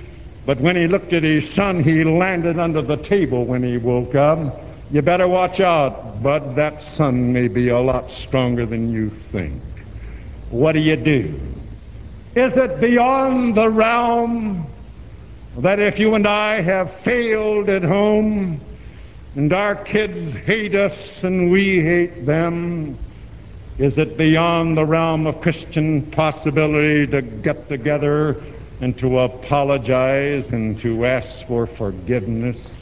But 0.46 0.60
when 0.60 0.76
he 0.76 0.88
looked 0.88 1.14
at 1.14 1.24
his 1.24 1.50
son, 1.50 1.84
he 1.84 2.04
landed 2.04 2.58
under 2.58 2.82
the 2.82 2.98
table 2.98 3.46
when 3.46 3.64
he 3.64 3.78
woke 3.78 4.16
up. 4.16 4.62
You 4.90 5.02
better 5.02 5.28
watch 5.28 5.60
out, 5.60 6.24
bud. 6.24 6.56
That 6.56 6.82
son 6.82 7.32
may 7.32 7.48
be 7.48 7.70
a 7.70 7.80
lot 7.80 8.10
stronger 8.10 8.66
than 8.66 8.92
you 8.92 9.10
think. 9.10 9.62
What 10.50 10.72
do 10.72 10.80
you 10.80 10.96
do? 10.96 11.40
Is 12.36 12.56
it 12.56 12.80
beyond 12.80 13.56
the 13.56 13.70
realm 13.70 14.66
that 15.58 15.80
if 15.80 15.98
you 15.98 16.14
and 16.14 16.28
I 16.28 16.62
have 16.62 16.92
failed 16.98 17.68
at 17.68 17.82
home 17.82 18.62
and 19.36 19.52
our 19.52 19.76
kids 19.76 20.36
hate 20.36 20.76
us 20.76 21.24
and 21.24 21.52
we 21.52 21.82
hate 21.82 22.28
them, 22.28 22.96
is 23.80 23.98
it 23.98 24.18
beyond 24.18 24.78
the 24.78 24.86
realm 24.86 25.26
of 25.26 25.42
Christian 25.42 26.04
possibility 26.12 27.08
to 27.08 27.24
get 27.24 27.68
together 27.70 28.42
and 28.82 28.96
to 29.00 29.20
apologize 29.20 30.50
and 30.50 30.80
to 30.82 31.06
ask 31.08 31.46
for 31.48 31.66
forgiveness? 31.66 32.76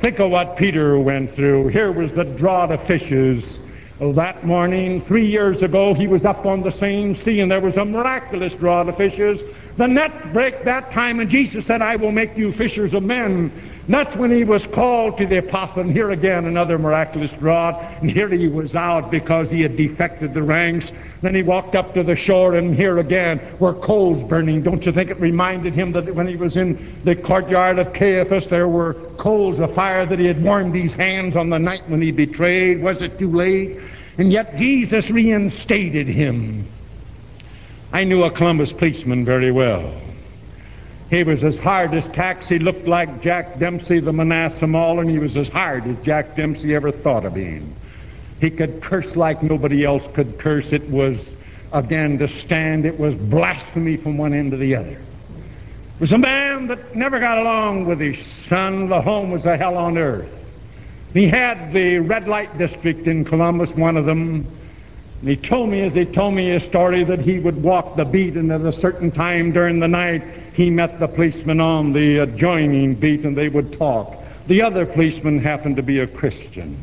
Think 0.00 0.20
of 0.20 0.30
what 0.30 0.56
Peter 0.56 0.98
went 0.98 1.34
through. 1.34 1.68
Here 1.68 1.92
was 1.92 2.10
the 2.12 2.24
draught 2.24 2.72
of 2.72 2.82
fishes. 2.86 3.60
That 4.00 4.44
morning, 4.44 5.02
three 5.02 5.26
years 5.26 5.62
ago, 5.62 5.92
he 5.92 6.06
was 6.06 6.24
up 6.24 6.46
on 6.46 6.62
the 6.62 6.72
same 6.72 7.14
sea 7.14 7.40
and 7.40 7.50
there 7.50 7.60
was 7.60 7.76
a 7.76 7.84
miraculous 7.84 8.54
draught 8.54 8.88
of 8.88 8.96
fishes 8.96 9.42
the 9.76 9.86
nets 9.86 10.26
break 10.32 10.62
that 10.64 10.90
time, 10.92 11.20
and 11.20 11.28
Jesus 11.28 11.66
said, 11.66 11.82
I 11.82 11.96
will 11.96 12.12
make 12.12 12.36
you 12.36 12.52
fishers 12.52 12.94
of 12.94 13.02
men. 13.02 13.50
That's 13.86 14.16
when 14.16 14.30
he 14.30 14.44
was 14.44 14.66
called 14.66 15.18
to 15.18 15.26
the 15.26 15.38
apostle. 15.38 15.82
And 15.82 15.92
here 15.92 16.12
again, 16.12 16.46
another 16.46 16.78
miraculous 16.78 17.34
draught. 17.34 17.82
And 18.00 18.10
here 18.10 18.28
he 18.28 18.48
was 18.48 18.74
out 18.74 19.10
because 19.10 19.50
he 19.50 19.60
had 19.60 19.76
defected 19.76 20.32
the 20.32 20.42
ranks. 20.42 20.90
Then 21.20 21.34
he 21.34 21.42
walked 21.42 21.74
up 21.74 21.92
to 21.94 22.02
the 22.02 22.16
shore, 22.16 22.54
and 22.54 22.74
here 22.74 22.98
again 22.98 23.40
were 23.58 23.74
coals 23.74 24.22
burning. 24.22 24.62
Don't 24.62 24.86
you 24.86 24.92
think 24.92 25.10
it 25.10 25.20
reminded 25.20 25.74
him 25.74 25.92
that 25.92 26.14
when 26.14 26.26
he 26.26 26.36
was 26.36 26.56
in 26.56 26.98
the 27.04 27.14
courtyard 27.14 27.78
of 27.78 27.92
Caiaphas, 27.92 28.46
there 28.46 28.68
were 28.68 28.94
coals 29.18 29.60
of 29.60 29.74
fire 29.74 30.06
that 30.06 30.18
he 30.18 30.26
had 30.26 30.42
warmed 30.42 30.74
his 30.74 30.94
hands 30.94 31.36
on 31.36 31.50
the 31.50 31.58
night 31.58 31.82
when 31.88 32.00
he 32.00 32.10
betrayed? 32.10 32.80
Was 32.82 33.02
it 33.02 33.18
too 33.18 33.30
late? 33.30 33.78
And 34.16 34.32
yet 34.32 34.56
Jesus 34.56 35.10
reinstated 35.10 36.06
him. 36.06 36.66
I 37.94 38.02
knew 38.02 38.24
a 38.24 38.30
Columbus 38.32 38.72
policeman 38.72 39.24
very 39.24 39.52
well. 39.52 39.88
He 41.10 41.22
was 41.22 41.44
as 41.44 41.56
hard 41.56 41.94
as 41.94 42.08
tacks. 42.08 42.48
He 42.48 42.58
looked 42.58 42.88
like 42.88 43.22
Jack 43.22 43.60
Dempsey, 43.60 44.00
the 44.00 44.10
Manassa 44.10 44.68
Mauler, 44.68 45.02
and 45.02 45.10
he 45.10 45.20
was 45.20 45.36
as 45.36 45.46
hard 45.46 45.86
as 45.86 45.96
Jack 45.98 46.34
Dempsey 46.34 46.74
ever 46.74 46.90
thought 46.90 47.24
of 47.24 47.34
being. 47.34 47.72
He 48.40 48.50
could 48.50 48.82
curse 48.82 49.14
like 49.14 49.44
nobody 49.44 49.84
else 49.84 50.08
could 50.12 50.40
curse. 50.40 50.72
It 50.72 50.90
was, 50.90 51.36
again, 51.72 52.18
to 52.18 52.26
stand. 52.26 52.84
It 52.84 52.98
was 52.98 53.14
blasphemy 53.14 53.96
from 53.96 54.18
one 54.18 54.34
end 54.34 54.50
to 54.50 54.56
the 54.56 54.74
other. 54.74 54.90
It 54.90 56.00
was 56.00 56.10
a 56.10 56.18
man 56.18 56.66
that 56.66 56.96
never 56.96 57.20
got 57.20 57.38
along 57.38 57.86
with 57.86 58.00
his 58.00 58.18
son. 58.26 58.88
The 58.88 59.00
home 59.00 59.30
was 59.30 59.46
a 59.46 59.56
hell 59.56 59.78
on 59.78 59.98
earth. 59.98 60.34
He 61.12 61.28
had 61.28 61.72
the 61.72 62.00
red 62.00 62.26
light 62.26 62.58
district 62.58 63.06
in 63.06 63.24
Columbus, 63.24 63.72
one 63.76 63.96
of 63.96 64.04
them, 64.04 64.48
and 65.24 65.30
he 65.30 65.36
told 65.36 65.70
me, 65.70 65.80
as 65.80 65.94
he 65.94 66.04
told 66.04 66.34
me 66.34 66.50
his 66.50 66.64
story, 66.64 67.02
that 67.02 67.18
he 67.18 67.38
would 67.38 67.62
walk 67.62 67.96
the 67.96 68.04
beat, 68.04 68.34
and 68.34 68.52
at 68.52 68.60
a 68.60 68.70
certain 68.70 69.10
time 69.10 69.52
during 69.52 69.80
the 69.80 69.88
night, 69.88 70.22
he 70.52 70.68
met 70.68 71.00
the 71.00 71.08
policeman 71.08 71.62
on 71.62 71.94
the 71.94 72.18
adjoining 72.18 72.94
beat, 72.94 73.24
and 73.24 73.34
they 73.34 73.48
would 73.48 73.72
talk. 73.72 74.22
The 74.48 74.60
other 74.60 74.84
policeman 74.84 75.38
happened 75.38 75.76
to 75.76 75.82
be 75.82 76.00
a 76.00 76.06
Christian. 76.06 76.76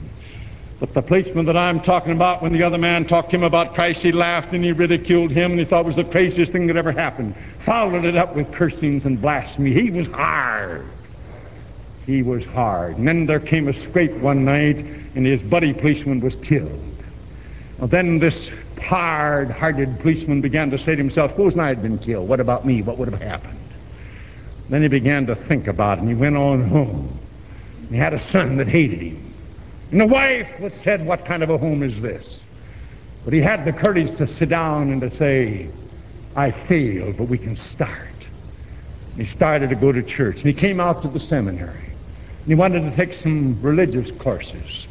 But 0.80 0.96
the 0.96 1.04
policeman 1.04 1.46
that 1.46 1.56
I'm 1.56 1.82
talking 1.82 2.14
about, 2.14 2.42
when 2.42 2.52
the 2.52 2.64
other 2.64 2.80
man 2.80 3.06
talked 3.06 3.30
to 3.30 3.36
him 3.36 3.44
about 3.44 3.76
Christ, 3.76 4.02
he 4.02 4.12
laughed 4.12 4.54
and 4.54 4.64
he 4.64 4.72
ridiculed 4.72 5.30
him, 5.30 5.52
and 5.52 5.60
he 5.60 5.66
thought 5.68 5.82
it 5.82 5.86
was 5.86 5.96
the 5.96 6.04
craziest 6.04 6.52
thing 6.52 6.66
that 6.66 6.78
ever 6.78 6.92
happened. 6.92 7.36
Followed 7.60 8.06
it 8.06 8.18
up 8.18 8.36
with 8.36 8.52
cursings 8.52 9.06
and 9.06 9.22
blasphemy. 9.22 9.72
He 9.72 9.92
was 9.92 10.08
hard. 10.08 10.88
He 12.08 12.24
was 12.24 12.44
hard. 12.44 12.98
And 12.98 13.08
then 13.08 13.28
there 13.28 13.40
came 13.40 13.68
a 13.68 13.74
scrape 13.74 14.14
one 14.14 14.44
night, 14.44 14.80
and 15.14 15.28
his 15.28 15.44
buddy 15.44 15.74
policeman 15.74 16.22
was 16.22 16.36
killed. 16.38 16.91
Then 17.82 18.20
this 18.20 18.50
hard-hearted 18.80 20.00
policeman 20.00 20.42
began 20.42 20.70
to 20.72 20.78
say 20.78 20.96
to 20.96 20.98
himself, 20.98 21.32
suppose 21.32 21.58
I 21.58 21.68
had 21.68 21.82
been 21.82 21.98
killed, 21.98 22.30
what 22.30 22.40
about 22.40 22.66
me? 22.66 22.82
What 22.82 22.98
would 22.98 23.12
have 23.12 23.22
happened? 23.22 23.58
Then 24.70 24.84
he 24.84 24.88
began 24.88 25.26
to 25.26 25.36
think 25.36 25.68
about 25.68 25.98
it, 25.98 26.02
and 26.02 26.10
he 26.10 26.16
went 26.16 26.38
on 26.38 26.62
home. 26.62 27.18
He 27.90 27.98
had 27.98 28.14
a 28.14 28.20
son 28.20 28.58
that 28.58 28.68
hated 28.68 29.00
him. 29.00 29.34
And 29.92 30.00
the 30.00 30.06
wife 30.06 30.48
that 30.62 30.74
said, 30.74 31.06
what 31.06 31.26
kind 31.26 31.44
of 31.44 31.50
a 31.50 31.58
home 31.58 31.84
is 31.84 32.00
this? 32.02 32.42
But 33.26 33.34
he 33.34 33.42
had 33.42 33.66
the 33.66 33.74
courage 33.74 34.16
to 34.18 34.28
sit 34.28 34.50
down 34.50 34.92
and 34.92 35.02
to 35.02 35.10
say, 35.10 35.68
I 36.36 36.52
failed, 36.52 37.18
but 37.18 37.26
we 37.26 37.38
can 37.38 37.56
start. 37.56 38.08
And 39.12 39.22
he 39.22 39.26
started 39.26 39.70
to 39.72 39.76
go 39.76 39.92
to 39.92 40.02
church, 40.02 40.38
and 40.38 40.46
he 40.46 40.54
came 40.54 40.80
out 40.80 41.02
to 41.02 41.08
the 41.08 41.20
seminary. 41.20 41.72
And 41.74 42.48
he 42.48 42.56
wanted 42.56 42.90
to 42.90 42.96
take 42.96 43.14
some 43.16 43.62
religious 43.62 44.12
courses. 44.12 44.88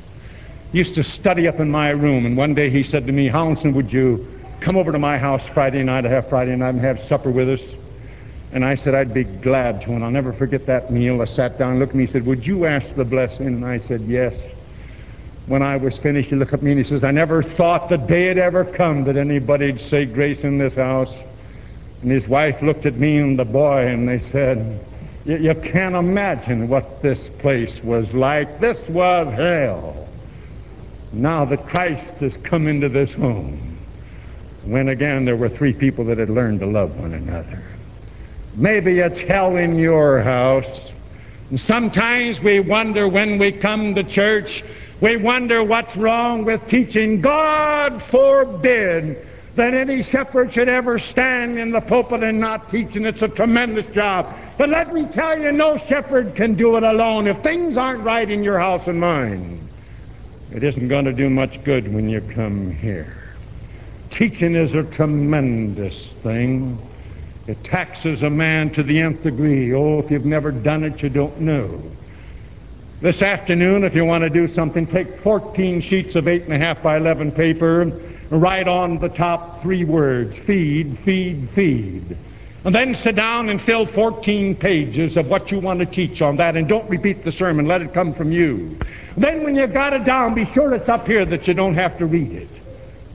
Used 0.73 0.95
to 0.95 1.05
study 1.05 1.49
up 1.49 1.59
in 1.59 1.71
my 1.71 1.91
room, 1.91 2.27
and 2.27 2.37
one 2.37 2.55
day 2.55 2.71
he 2.71 2.83
said 2.83 3.07
to 3.07 3.13
me, 3.13 3.29
Howlinson, 3.29 3.73
would 3.75 3.93
you 3.93 4.27
come 4.61 4.77
over 4.77 4.93
to 4.93 4.99
my 4.99 5.19
house 5.19 5.47
Friday 5.47 5.83
night, 5.83 6.03
to 6.03 6.09
have 6.09 6.29
Friday 6.29 6.55
night 6.55 6.71
and 6.71 6.81
have 6.81 7.01
supper 7.01 7.31
with 7.31 7.49
us? 7.49 7.75
And 8.53 8.65
I 8.65 8.75
said, 8.75 8.95
I'd 8.95 9.15
be 9.15 9.25
glad 9.25 9.83
to, 9.83 9.93
and 9.93 10.05
I'll 10.05 10.11
never 10.11 10.33
forget 10.33 10.67
that 10.67 10.93
meal. 10.93 11.23
I 11.23 11.25
sat 11.25 11.59
down, 11.59 11.79
looked 11.79 11.91
at 11.91 11.97
me, 11.97 12.05
he 12.05 12.13
said, 12.13 12.27
Would 12.27 12.47
you 12.47 12.67
ask 12.67 12.95
the 12.95 13.05
blessing? 13.05 13.47
And 13.47 13.65
I 13.65 13.79
said, 13.79 14.03
Yes. 14.03 14.37
When 15.47 15.63
I 15.63 15.77
was 15.77 15.99
finished, 15.99 16.31
he 16.31 16.37
looked 16.37 16.53
at 16.53 16.63
me 16.63 16.71
and 16.71 16.79
he 16.79 16.85
says, 16.85 17.03
I 17.03 17.11
never 17.11 17.43
thought 17.43 17.89
the 17.89 17.97
day 17.97 18.27
had 18.27 18.39
ever 18.39 18.65
come 18.65 19.05
that 19.05 19.17
anybody'd 19.17 19.81
say 19.81 20.05
grace 20.05 20.45
in 20.45 20.59
this 20.59 20.75
house. 20.75 21.25
And 22.03 22.11
his 22.11 22.29
wife 22.29 22.63
looked 22.63 22.87
at 22.87 22.95
me 22.95 23.19
and 23.19 23.39
the 23.39 23.45
boy, 23.45 23.87
and 23.87 24.09
they 24.09 24.21
said, 24.21 24.85
You 25.25 25.55
can't 25.55 25.97
imagine 25.97 26.69
what 26.69 27.03
this 27.03 27.29
place 27.29 27.83
was 27.83 28.15
like. 28.15 28.61
This 28.61 28.89
was 28.89 29.33
hell. 29.33 30.09
Now 31.13 31.45
that 31.47 31.67
Christ 31.67 32.17
has 32.17 32.37
come 32.37 32.69
into 32.69 32.89
this 32.89 33.13
home, 33.13 33.79
when 34.65 34.89
again 34.89 35.25
there 35.25 35.37
were 35.37 35.49
three 35.49 35.73
people 35.73 36.05
that 36.07 36.19
had 36.19 36.31
learned 36.31 36.61
to 36.61 36.67
love 36.67 36.99
one 37.01 37.13
another. 37.13 37.63
Maybe 38.55 38.99
it's 39.01 39.19
hell 39.19 39.57
in 39.57 39.77
your 39.77 40.21
house. 40.21 40.91
And 41.51 41.61
sometimes 41.61 42.41
we 42.41 42.61
wonder 42.61 43.09
when 43.09 43.39
we 43.39 43.51
come 43.51 43.95
to 43.97 44.05
church, 44.05 44.63
we 45.01 45.17
wonder 45.17 45.65
what's 45.65 45.97
wrong 45.97 46.45
with 46.45 46.67
teaching. 46.69 47.21
God 47.21 48.03
forbid 48.05 49.27
that 49.57 49.75
any 49.75 50.03
shepherd 50.03 50.53
should 50.53 50.69
ever 50.69 50.99
stand 50.99 51.59
in 51.59 51.73
the 51.73 51.81
pulpit 51.81 52.23
and 52.23 52.39
not 52.39 52.71
teach, 52.71 52.95
and 52.95 53.07
it's 53.07 53.23
a 53.23 53.29
tremendous 53.29 53.87
job. 53.87 54.33
But 54.57 54.69
let 54.69 54.95
me 54.95 55.07
tell 55.07 55.41
you, 55.41 55.51
no 55.51 55.77
shepherd 55.77 56.37
can 56.37 56.55
do 56.55 56.77
it 56.77 56.85
alone. 56.85 57.27
If 57.27 57.39
things 57.39 57.77
aren't 57.77 58.05
right 58.05 58.31
in 58.31 58.45
your 58.45 58.59
house 58.59 58.87
and 58.87 59.01
mine, 59.01 59.70
it 60.53 60.65
isn't 60.65 60.89
going 60.89 61.05
to 61.05 61.13
do 61.13 61.31
much 61.31 61.63
good 61.65 61.93
when 61.93 62.09
you 62.09 62.21
come 62.21 62.71
here. 62.71 63.17
Teaching 64.11 64.57
is 64.57 64.75
a 64.75 64.83
tremendous 64.83 66.09
thing. 66.23 66.79
It 67.47 67.63
taxes 67.63 68.23
a 68.23 68.31
man 68.31 68.71
to 68.71 68.83
the 68.83 69.01
nth 69.01 69.23
degree. 69.23 69.73
Oh, 69.75 70.01
if 70.01 70.11
you've 70.11 70.25
never 70.25 70.51
done 70.51 70.85
it, 70.85 71.03
you 71.03 71.09
don't 71.09 71.41
know. 71.41 71.81
This 73.01 73.23
afternoon, 73.23 73.85
if 73.85 73.95
you 73.95 74.05
want 74.05 74.25
to 74.25 74.31
do 74.31 74.47
something, 74.47 74.87
take 74.87 75.21
14 75.21 75.81
sheets 75.81 76.17
of 76.17 76.25
8.5 76.25 76.83
by 76.83 76.97
11 76.97 77.33
paper, 77.33 77.87
write 78.29 78.69
on 78.69 78.99
the 78.99 79.09
top 79.09 79.63
three 79.63 79.85
words, 79.85 80.37
feed, 80.37 80.99
feed, 80.99 81.49
feed. 81.51 82.17
And 82.65 82.75
then 82.75 82.95
sit 82.95 83.17
down 83.17 83.49
and 83.49 83.61
fill 83.63 83.87
14 83.87 84.55
pages 84.55 85.17
of 85.17 85.29
what 85.29 85.51
you 85.51 85.61
want 85.61 85.81
to 85.81 85.87
teach 85.87 86.21
on 86.21 86.37
that, 86.37 86.57
and 86.57 86.69
don't 86.69 86.89
repeat 86.91 87.25
the 87.25 87.33
sermon. 87.33 87.65
Let 87.65 87.81
it 87.81 87.95
come 87.95 88.13
from 88.13 88.33
you. 88.33 88.79
Then 89.17 89.43
when 89.43 89.57
you've 89.57 89.73
got 89.73 89.93
it 89.93 90.05
down, 90.05 90.35
be 90.35 90.45
sure 90.45 90.73
it's 90.75 90.89
up 90.89 91.07
here 91.07 91.25
that 91.25 91.49
you 91.49 91.55
don't 91.55 91.75
have 91.75 91.99
to 91.99 92.07
read 92.07 92.33
it. 92.33 92.49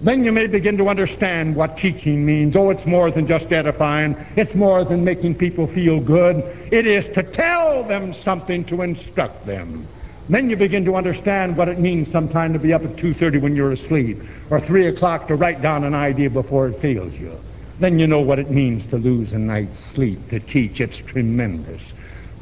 Then 0.01 0.23
you 0.25 0.31
may 0.31 0.47
begin 0.47 0.77
to 0.77 0.89
understand 0.89 1.55
what 1.55 1.77
teaching 1.77 2.25
means. 2.25 2.55
Oh, 2.55 2.69
it's 2.69 2.85
more 2.85 3.11
than 3.11 3.25
just 3.25 3.51
edifying. 3.51 4.15
It's 4.35 4.53
more 4.53 4.83
than 4.83 5.03
making 5.03 5.35
people 5.35 5.67
feel 5.67 6.01
good. 6.01 6.37
It 6.71 6.85
is 6.85 7.07
to 7.09 7.23
tell 7.23 7.83
them 7.83 8.13
something 8.13 8.65
to 8.65 8.81
instruct 8.81 9.45
them. 9.45 9.87
Then 10.27 10.49
you 10.49 10.57
begin 10.57 10.83
to 10.85 10.95
understand 10.95 11.55
what 11.55 11.69
it 11.69 11.79
means 11.79 12.11
sometime 12.11 12.51
to 12.53 12.59
be 12.59 12.73
up 12.73 12.83
at 12.83 12.95
2.30 12.95 13.41
when 13.41 13.55
you're 13.55 13.71
asleep, 13.71 14.21
or 14.49 14.59
3 14.59 14.87
o'clock 14.87 15.27
to 15.27 15.35
write 15.35 15.61
down 15.61 15.83
an 15.83 15.93
idea 15.93 16.29
before 16.29 16.67
it 16.67 16.79
fails 16.81 17.13
you. 17.13 17.31
Then 17.79 17.99
you 17.99 18.07
know 18.07 18.21
what 18.21 18.39
it 18.39 18.49
means 18.49 18.85
to 18.87 18.97
lose 18.97 19.33
a 19.33 19.39
night's 19.39 19.77
sleep, 19.77 20.29
to 20.29 20.39
teach. 20.39 20.81
It's 20.81 20.97
tremendous. 20.97 21.93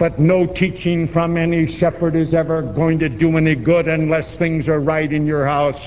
But 0.04 0.20
no 0.20 0.46
teaching 0.46 1.08
from 1.08 1.38
any 1.38 1.66
shepherd 1.66 2.18
is 2.18 2.34
ever 2.34 2.62
going 2.62 3.00
to 3.00 3.08
do 3.08 3.38
any 3.38 3.56
good 3.56 3.88
unless 3.88 4.36
things 4.36 4.68
are 4.68 4.82
right 4.82 5.10
in 5.10 5.26
your 5.26 5.46
house 5.46 5.82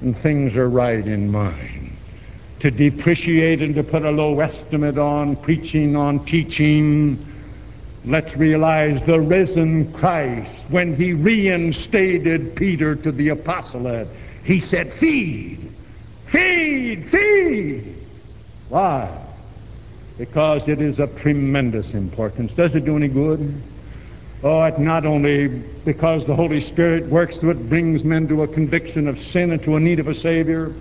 and 0.00 0.16
things 0.16 0.56
are 0.56 0.70
right 0.70 1.06
in 1.06 1.30
mine. 1.30 1.94
To 2.60 2.70
depreciate 2.70 3.60
and 3.60 3.74
to 3.74 3.82
put 3.82 4.02
a 4.06 4.10
low 4.10 4.40
estimate 4.40 4.96
on 4.96 5.36
preaching, 5.36 5.94
on 5.94 6.24
teaching, 6.24 7.22
let's 8.06 8.34
realize 8.34 9.04
the 9.04 9.20
risen 9.20 9.92
Christ, 9.92 10.64
when 10.70 10.96
he 10.96 11.12
reinstated 11.12 12.56
Peter 12.56 12.94
to 12.94 13.12
the 13.12 13.28
apostolate, 13.28 14.08
he 14.44 14.58
said, 14.58 14.90
feed, 14.94 15.70
feed, 16.28 17.04
feed. 17.10 17.94
Why? 18.70 19.23
Because 20.18 20.68
it 20.68 20.80
is 20.80 21.00
of 21.00 21.16
tremendous 21.16 21.94
importance. 21.94 22.54
Does 22.54 22.74
it 22.74 22.84
do 22.84 22.96
any 22.96 23.08
good? 23.08 23.62
Oh, 24.44 24.62
it 24.62 24.78
not 24.78 25.06
only 25.06 25.48
because 25.48 26.24
the 26.26 26.36
Holy 26.36 26.60
Spirit 26.60 27.06
works 27.06 27.38
through 27.38 27.50
it, 27.50 27.68
brings 27.68 28.04
men 28.04 28.28
to 28.28 28.42
a 28.42 28.48
conviction 28.48 29.08
of 29.08 29.18
sin 29.18 29.50
and 29.52 29.62
to 29.62 29.76
a 29.76 29.80
need 29.80 30.00
of 30.00 30.08
a 30.08 30.14
Savior. 30.14 30.72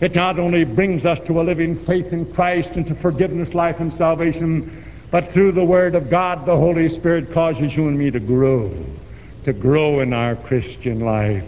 It 0.00 0.16
not 0.16 0.40
only 0.40 0.64
brings 0.64 1.06
us 1.06 1.20
to 1.20 1.40
a 1.40 1.42
living 1.42 1.76
faith 1.76 2.12
in 2.12 2.32
Christ 2.32 2.70
and 2.70 2.84
to 2.88 2.94
forgiveness, 2.96 3.54
life, 3.54 3.78
and 3.78 3.94
salvation, 3.94 4.84
but 5.12 5.30
through 5.30 5.52
the 5.52 5.64
Word 5.64 5.94
of 5.94 6.10
God, 6.10 6.44
the 6.44 6.56
Holy 6.56 6.88
Spirit 6.88 7.32
causes 7.32 7.76
you 7.76 7.86
and 7.86 7.96
me 7.96 8.10
to 8.10 8.18
grow, 8.18 8.74
to 9.44 9.52
grow 9.52 10.00
in 10.00 10.12
our 10.12 10.34
Christian 10.34 11.00
life. 11.00 11.44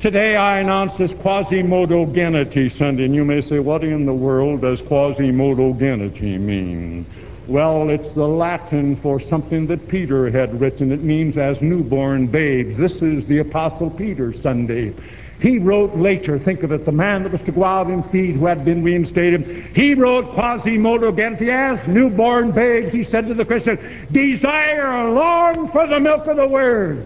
Today 0.00 0.34
I 0.34 0.60
announce 0.60 0.96
this 0.96 1.12
Quasimodogeniti 1.12 2.72
Sunday, 2.72 3.04
and 3.04 3.14
you 3.14 3.22
may 3.22 3.42
say, 3.42 3.58
what 3.58 3.84
in 3.84 4.06
the 4.06 4.14
world 4.14 4.62
does 4.62 4.80
Quasimodogeniti 4.80 6.40
mean? 6.40 7.04
Well, 7.46 7.90
it's 7.90 8.14
the 8.14 8.26
Latin 8.26 8.96
for 8.96 9.20
something 9.20 9.66
that 9.66 9.88
Peter 9.88 10.30
had 10.30 10.58
written. 10.58 10.90
It 10.90 11.02
means 11.02 11.36
as 11.36 11.60
newborn 11.60 12.28
babes. 12.28 12.78
This 12.78 13.02
is 13.02 13.26
the 13.26 13.40
Apostle 13.40 13.90
Peter 13.90 14.32
Sunday. 14.32 14.94
He 15.38 15.58
wrote 15.58 15.94
later, 15.94 16.38
think 16.38 16.62
of 16.62 16.72
it, 16.72 16.86
the 16.86 16.92
man 16.92 17.24
that 17.24 17.32
was 17.32 17.42
to 17.42 17.52
go 17.52 17.64
out 17.64 17.88
and 17.88 18.02
feed 18.06 18.36
who 18.36 18.46
had 18.46 18.64
been 18.64 18.82
reinstated. 18.82 19.66
He 19.76 19.92
wrote 19.94 20.34
Quasimodogeniti 20.34 21.48
as 21.48 21.86
newborn 21.86 22.52
babes. 22.52 22.94
He 22.94 23.04
said 23.04 23.26
to 23.26 23.34
the 23.34 23.44
Christian, 23.44 23.78
desire, 24.10 25.10
long 25.10 25.68
for 25.68 25.86
the 25.86 26.00
milk 26.00 26.26
of 26.26 26.38
the 26.38 26.48
Word. 26.48 27.04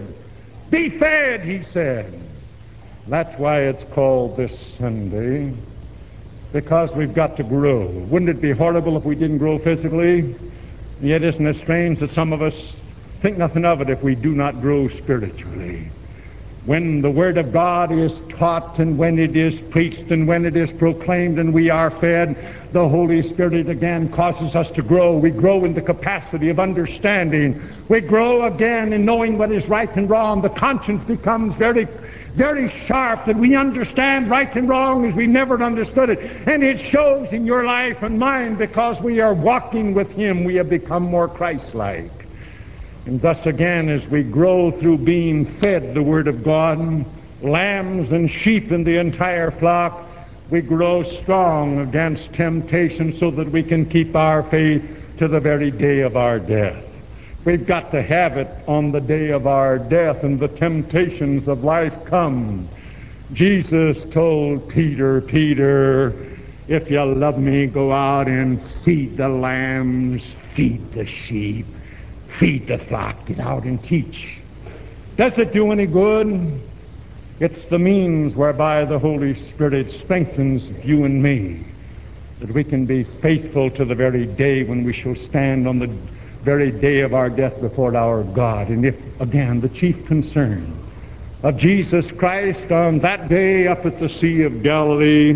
Be 0.71 0.91
fed, 0.91 1.41
he 1.41 1.61
said. 1.61 2.21
That's 3.07 3.39
why 3.39 3.61
it's 3.63 3.85
called 3.85 4.37
this 4.37 4.59
Sunday 4.59 5.53
because 6.55 6.95
we've 6.95 7.13
got 7.13 7.37
to 7.37 7.43
grow. 7.43 7.87
Wouldn't 7.87 8.31
it 8.31 8.41
be 8.41 8.53
horrible 8.53 8.97
if 8.97 9.05
we 9.05 9.15
didn't 9.15 9.39
grow 9.39 9.59
physically? 9.59 10.35
Yet 11.03 11.23
isn't 11.23 11.47
it 11.47 11.55
strange 11.55 11.99
that 11.99 12.11
some 12.11 12.33
of 12.33 12.41
us 12.41 12.73
think 13.21 13.37
nothing 13.37 13.65
of 13.67 13.83
it 13.83 13.91
if 13.91 14.03
we 14.03 14.15
do 14.15 14.33
not 14.33 14.63
grow 14.63 14.89
spiritually? 14.89 15.91
When 16.65 17.03
the 17.03 17.11
Word 17.11 17.37
of 17.37 17.53
God 17.53 17.93
is 17.93 18.21
taught 18.31 18.79
and 18.79 18.97
when 18.97 19.19
it 19.19 19.37
is 19.37 19.61
preached 19.61 20.11
and 20.11 20.27
when 20.27 20.47
it 20.47 20.57
is 20.57 20.73
proclaimed 20.73 21.39
and 21.39 21.53
we 21.53 21.69
are 21.69 21.91
fed, 21.91 22.39
the 22.73 22.89
Holy 22.89 23.23
Spirit 23.23 23.69
again 23.69 24.09
causes 24.11 24.55
us 24.55 24.71
to 24.71 24.83
grow. 24.83 25.19
We 25.19 25.31
grow 25.31 25.67
in 25.67 25.75
the 25.75 25.83
capacity 25.83 26.49
of 26.49 26.59
understanding. 26.59 27.61
We 27.89 28.01
grow 28.01 28.45
again 28.47 28.95
in 28.95 29.05
knowing 29.05 29.37
what 29.37 29.53
is 29.53 29.69
right 29.69 29.95
and 29.95 30.09
wrong. 30.09 30.41
The 30.41 30.49
conscience 30.49 31.05
becomes 31.05 31.55
very 31.57 31.87
very 32.35 32.69
sharp 32.69 33.27
that 33.27 33.37
we 33.37 33.55
understand 33.55 34.29
right 34.29 34.55
and 34.57 34.69
wrong 34.69 35.07
as 35.07 35.15
we 35.15 35.27
never 35.27 35.63
understood 35.63 36.11
it. 36.11 36.19
And 36.49 36.65
it 36.65 36.81
shows 36.81 37.33
in 37.33 37.47
your 37.47 37.65
life 37.65 38.03
and 38.03 38.19
mine 38.19 38.57
because 38.57 39.01
we 39.01 39.21
are 39.21 39.33
walking 39.33 39.95
with 39.95 40.11
Him. 40.13 40.43
We 40.43 40.57
have 40.57 40.69
become 40.69 41.05
more 41.05 41.29
Christ-like. 41.29 42.11
And 43.07 43.21
thus 43.21 43.47
again, 43.47 43.89
as 43.89 44.09
we 44.09 44.25
grow 44.25 44.73
through 44.73 44.99
being 44.99 45.45
fed 45.45 45.95
the 45.95 46.03
Word 46.03 46.27
of 46.27 46.43
God, 46.43 47.05
lambs 47.41 48.11
and 48.11 48.29
sheep 48.29 48.73
in 48.73 48.83
the 48.83 48.97
entire 48.97 49.53
flock, 49.53 50.05
we 50.51 50.61
grow 50.61 51.03
strong 51.03 51.79
against 51.79 52.33
temptation 52.33 53.13
so 53.13 53.31
that 53.31 53.49
we 53.51 53.63
can 53.63 53.87
keep 53.89 54.17
our 54.17 54.43
faith 54.43 54.83
to 55.19 55.29
the 55.29 55.41
very 55.41 55.71
day 55.71 56.01
of 56.01 56.17
our 56.17 56.41
death. 56.41 56.94
We've 57.45 57.67
got 57.67 57.91
to 57.91 58.01
have 58.01 58.39
it 58.39 58.49
on 58.67 58.91
the 58.91 59.03
day 59.03 59.29
of 59.29 59.47
our 59.47 59.79
death 59.79 60.25
and 60.25 60.41
the 60.41 60.49
temptations 60.49 61.47
of 61.47 61.63
life 61.63 61.95
come. 62.07 62.67
Jesus 63.35 64.07
told 64.07 64.67
Peter, 64.71 65.21
Peter, 65.21 66.15
if 66.69 66.91
you 66.91 67.05
love 67.05 67.39
me, 67.39 67.67
go 67.67 67.93
out 67.93 68.29
and 68.29 68.63
feed 68.83 69.19
the 69.19 69.29
lambs, 69.29 70.25
feed 70.55 70.91
the 70.93 71.05
sheep, 71.05 71.67
feed 72.39 72.67
the 72.67 72.79
flock, 72.79 73.27
get 73.27 73.39
out 73.41 73.65
and 73.65 73.83
teach. 73.85 74.39
Does 75.17 75.39
it 75.39 75.53
do 75.53 75.71
any 75.71 75.85
good? 75.85 76.63
It's 77.41 77.63
the 77.65 77.79
means 77.79 78.37
whereby 78.37 78.87
the 78.87 78.99
Holy 78.99 79.35
Spirit 79.35 79.93
strengthens 79.93 80.71
you 80.83 81.05
and 81.05 81.23
me, 81.23 81.63
that 82.41 82.51
we 82.51 82.65
can 82.65 82.87
be 82.87 83.05
faithful 83.05 83.71
to 83.73 83.85
the 83.85 83.95
very 83.95 84.25
day 84.25 84.63
when 84.63 84.83
we 84.83 84.95
shall 84.95 85.15
stand 85.15 85.69
on 85.69 85.79
the 85.79 85.95
very 86.45 86.71
day 86.71 87.01
of 87.01 87.15
our 87.15 87.31
death 87.31 87.59
before 87.61 87.97
our 87.97 88.23
God. 88.23 88.69
And 88.69 88.85
if, 88.85 89.21
again, 89.21 89.63
the 89.63 89.69
chief 89.71 90.05
concern 90.07 90.79
of 91.43 91.57
Jesus 91.57 92.13
Christ 92.13 92.71
on 92.71 92.99
that 92.99 93.29
day 93.29 93.67
up 93.67 93.87
at 93.87 93.99
the 93.99 94.11
Sea 94.11 94.43
of 94.43 94.63
Galilee, 94.63 95.33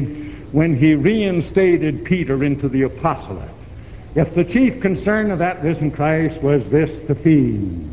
when 0.53 0.77
he 0.77 0.95
reinstated 0.95 2.05
Peter 2.05 2.45
into 2.45 2.69
the 2.69 2.83
apostolate, 2.83 3.49
if 4.15 4.35
the 4.35 4.45
chief 4.45 4.83
concern 4.83 5.31
of 5.31 5.39
that 5.39 5.63
risen 5.63 5.91
Christ 5.91 6.43
was 6.43 6.69
this 6.69 7.07
to 7.07 7.15
feed, 7.15 7.89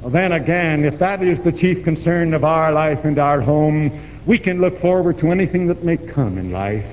Well, 0.00 0.10
then 0.10 0.30
again, 0.30 0.84
if 0.84 1.00
that 1.00 1.24
is 1.24 1.40
the 1.40 1.52
chief 1.52 1.82
concern 1.82 2.32
of 2.32 2.44
our 2.44 2.72
life 2.72 3.04
and 3.04 3.18
our 3.18 3.40
home, 3.40 4.00
we 4.24 4.38
can 4.38 4.60
look 4.60 4.78
forward 4.78 5.18
to 5.18 5.32
anything 5.32 5.66
that 5.66 5.82
may 5.82 5.96
come 5.96 6.38
in 6.38 6.52
life. 6.52 6.86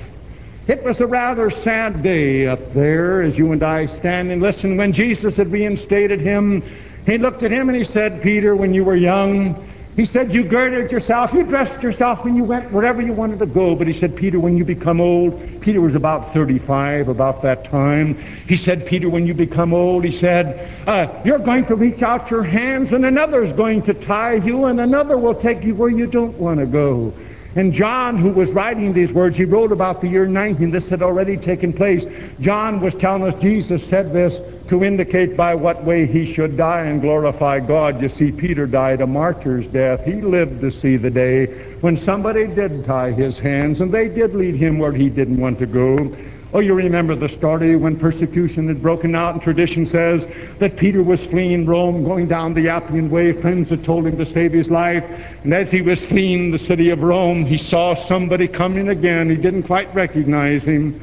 It 0.68 0.84
was 0.84 1.00
a 1.00 1.08
rather 1.08 1.50
sad 1.50 2.04
day 2.04 2.46
up 2.46 2.74
there 2.74 3.22
as 3.22 3.38
you 3.38 3.54
and 3.54 3.64
I 3.64 3.86
stand 3.86 4.32
and 4.32 4.42
listen 4.42 4.76
when 4.76 4.92
Jesus 4.92 5.38
had 5.38 5.50
reinstated 5.50 6.20
him. 6.20 6.62
He 7.06 7.18
looked 7.18 7.42
at 7.44 7.52
him 7.52 7.70
and 7.70 7.78
he 7.78 7.86
said, 7.86 8.22
Peter, 8.22 8.54
when 8.54 8.74
you 8.74 8.84
were 8.84 8.98
young, 8.98 9.56
he 9.96 10.04
said, 10.04 10.34
you 10.34 10.44
girded 10.44 10.92
yourself, 10.92 11.32
you 11.32 11.44
dressed 11.44 11.82
yourself 11.82 12.26
when 12.26 12.36
you 12.36 12.44
went 12.44 12.70
wherever 12.74 13.02
you 13.02 13.14
wanted 13.14 13.40
to 13.40 13.46
go. 13.46 13.76
But 13.76 13.88
he 13.88 13.98
said, 13.98 14.14
Peter, 14.18 14.42
when 14.42 14.58
you 14.58 14.66
become 14.66 15.00
old, 15.00 15.62
Peter 15.62 15.80
was 15.80 15.96
about 15.96 16.34
35 16.34 17.08
about 17.08 17.42
that 17.44 17.64
time. 17.64 18.16
He 18.46 18.58
said, 18.58 18.86
Peter, 18.86 19.10
when 19.10 19.26
you 19.26 19.34
become 19.34 19.74
old, 19.74 20.04
he 20.04 20.16
said, 20.16 20.70
uh, 20.86 21.08
you're 21.24 21.40
going 21.40 21.66
to 21.68 21.76
reach 21.76 22.04
out 22.04 22.30
your 22.30 22.44
hands 22.44 22.92
and 22.92 23.06
another 23.06 23.42
is 23.42 23.54
going 23.54 23.84
to 23.84 23.94
tie 23.94 24.36
you 24.36 24.66
and 24.66 24.82
another 24.82 25.18
will 25.18 25.34
take 25.34 25.64
you 25.64 25.76
where 25.76 25.90
you 25.90 26.08
don't 26.08 26.38
want 26.38 26.60
to 26.60 26.66
go. 26.66 27.14
And 27.58 27.74
John, 27.74 28.18
who 28.18 28.30
was 28.30 28.54
writing 28.54 28.94
these 28.94 29.12
words, 29.12 29.36
he 29.36 29.44
wrote 29.44 29.72
about 29.72 30.00
the 30.00 30.08
year 30.08 30.28
19. 30.28 30.70
This 30.70 30.88
had 30.90 31.02
already 31.02 31.36
taken 31.38 31.74
place. 31.74 32.06
John 32.40 32.80
was 32.80 32.94
telling 32.94 33.24
us 33.24 33.34
Jesus 33.42 33.84
said 33.84 34.14
this 34.14 34.40
to 34.68 34.84
indicate 34.84 35.36
by 35.36 35.56
what 35.56 35.84
way 35.84 36.06
he 36.06 36.32
should 36.32 36.56
die 36.56 36.84
and 36.84 37.02
glorify 37.02 37.60
God. 37.60 38.00
You 38.00 38.10
see, 38.10 38.32
Peter 38.32 38.68
died 38.68 39.02
a 39.02 39.08
martyr's 39.08 39.66
death. 39.66 40.06
He 40.06 40.22
lived 40.22 40.62
to 40.62 40.70
see 40.70 40.98
the 40.98 41.10
day 41.10 41.48
when 41.82 41.98
somebody 41.98 42.46
did 42.46 42.86
tie 42.86 43.12
his 43.12 43.40
hands 43.40 43.82
and 43.82 43.92
they 43.92 44.08
did 44.08 44.36
lead 44.36 44.54
him 44.54 44.78
where 44.78 44.94
he 44.94 45.10
didn't 45.10 45.38
want 45.38 45.58
to 45.58 45.66
go. 45.66 46.16
Oh, 46.54 46.60
you 46.60 46.74
remember 46.74 47.14
the 47.14 47.28
story 47.28 47.76
when 47.76 48.00
persecution 48.00 48.70
had 48.70 48.82
broken 48.82 49.16
out, 49.16 49.34
and 49.34 49.42
tradition 49.42 49.86
says 49.86 50.26
that 50.60 50.78
Peter 50.78 51.04
was 51.04 51.26
fleeing 51.26 51.66
Rome, 51.66 52.06
going 52.06 52.28
down 52.28 52.54
the 52.54 52.70
Appian 52.70 53.10
Way. 53.10 53.34
Friends 53.34 53.70
had 53.70 53.84
told 53.84 54.08
him 54.08 54.18
to 54.18 54.26
save 54.26 54.54
his 54.54 54.72
life. 54.72 55.04
And 55.44 55.54
as 55.54 55.70
he 55.70 55.82
was 55.82 56.02
fleeing 56.06 56.52
the 56.52 56.58
city 56.58 56.90
of 56.90 57.04
Rome, 57.04 57.46
he 57.46 57.58
saw 57.58 57.96
somebody 57.96 58.48
coming 58.48 58.88
again. 58.90 59.30
He 59.30 59.36
didn't 59.36 59.64
quite 59.64 59.94
recognize 59.94 60.64
him. 60.64 61.00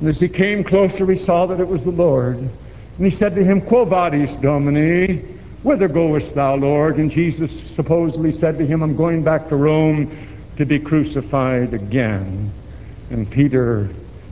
And 0.00 0.08
as 0.08 0.18
he 0.18 0.28
came 0.28 0.64
closer, 0.64 1.06
he 1.06 1.16
saw 1.16 1.46
that 1.46 1.60
it 1.60 1.68
was 1.68 1.84
the 1.84 1.92
Lord. 1.92 2.36
And 2.36 2.50
he 2.98 3.10
said 3.10 3.36
to 3.36 3.44
him, 3.44 3.60
Quo 3.60 3.84
vadis, 3.84 4.34
Domine? 4.36 5.18
Whither 5.62 5.88
goest 5.88 6.34
thou, 6.34 6.56
Lord? 6.56 6.96
And 6.98 7.08
Jesus 7.08 7.52
supposedly 7.70 8.32
said 8.32 8.58
to 8.58 8.66
him, 8.66 8.82
I'm 8.82 8.96
going 8.96 9.22
back 9.22 9.48
to 9.48 9.56
Rome 9.56 10.10
to 10.56 10.66
be 10.66 10.80
crucified 10.80 11.72
again. 11.72 12.50
And 13.10 13.30
Peter 13.30 13.88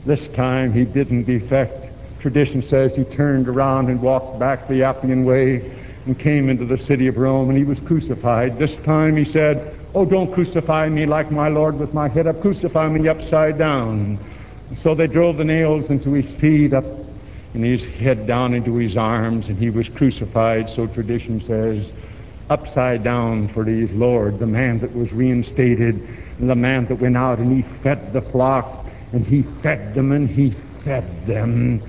this 0.06 0.28
time 0.28 0.72
he 0.72 0.84
didn't 0.84 1.24
defect. 1.24 1.90
Tradition 2.20 2.62
says 2.62 2.94
he 2.94 3.04
turned 3.04 3.48
around 3.48 3.88
and 3.88 4.00
walked 4.00 4.38
back 4.38 4.68
the 4.68 4.84
Appian 4.84 5.24
Way 5.24 5.70
and 6.06 6.18
came 6.18 6.48
into 6.48 6.64
the 6.64 6.78
city 6.78 7.08
of 7.08 7.18
Rome 7.18 7.48
and 7.50 7.58
he 7.58 7.64
was 7.64 7.80
crucified. 7.80 8.58
This 8.58 8.78
time 8.78 9.16
he 9.16 9.24
said, 9.24 9.76
Oh, 9.94 10.04
don't 10.04 10.32
crucify 10.32 10.88
me 10.88 11.06
like 11.06 11.32
my 11.32 11.48
Lord 11.48 11.78
with 11.78 11.92
my 11.92 12.08
head 12.08 12.26
up. 12.26 12.40
Crucify 12.40 12.88
me 12.88 13.08
upside 13.08 13.58
down. 13.58 14.18
So 14.76 14.94
they 14.94 15.08
drove 15.08 15.38
the 15.38 15.44
nails 15.44 15.90
into 15.90 16.12
his 16.12 16.32
feet 16.34 16.72
up 16.72 16.84
and 17.54 17.64
his 17.64 17.84
head 17.84 18.26
down 18.26 18.54
into 18.54 18.76
his 18.76 18.96
arms 18.96 19.48
and 19.48 19.58
he 19.58 19.70
was 19.70 19.88
crucified, 19.88 20.68
so 20.70 20.86
tradition 20.86 21.40
says, 21.40 21.90
upside 22.50 23.02
down 23.02 23.48
for 23.48 23.64
his 23.64 23.90
Lord, 23.92 24.38
the 24.38 24.46
man 24.46 24.78
that 24.80 24.94
was 24.94 25.12
reinstated, 25.12 26.06
the 26.38 26.54
man 26.54 26.86
that 26.86 26.96
went 26.96 27.16
out 27.16 27.38
and 27.38 27.52
he 27.52 27.62
fed 27.62 28.12
the 28.12 28.22
flock 28.22 28.85
and 29.16 29.24
he 29.24 29.40
fed 29.62 29.94
them 29.94 30.12
and 30.12 30.28
he 30.28 30.50
fed 30.84 31.26
them. 31.26 31.80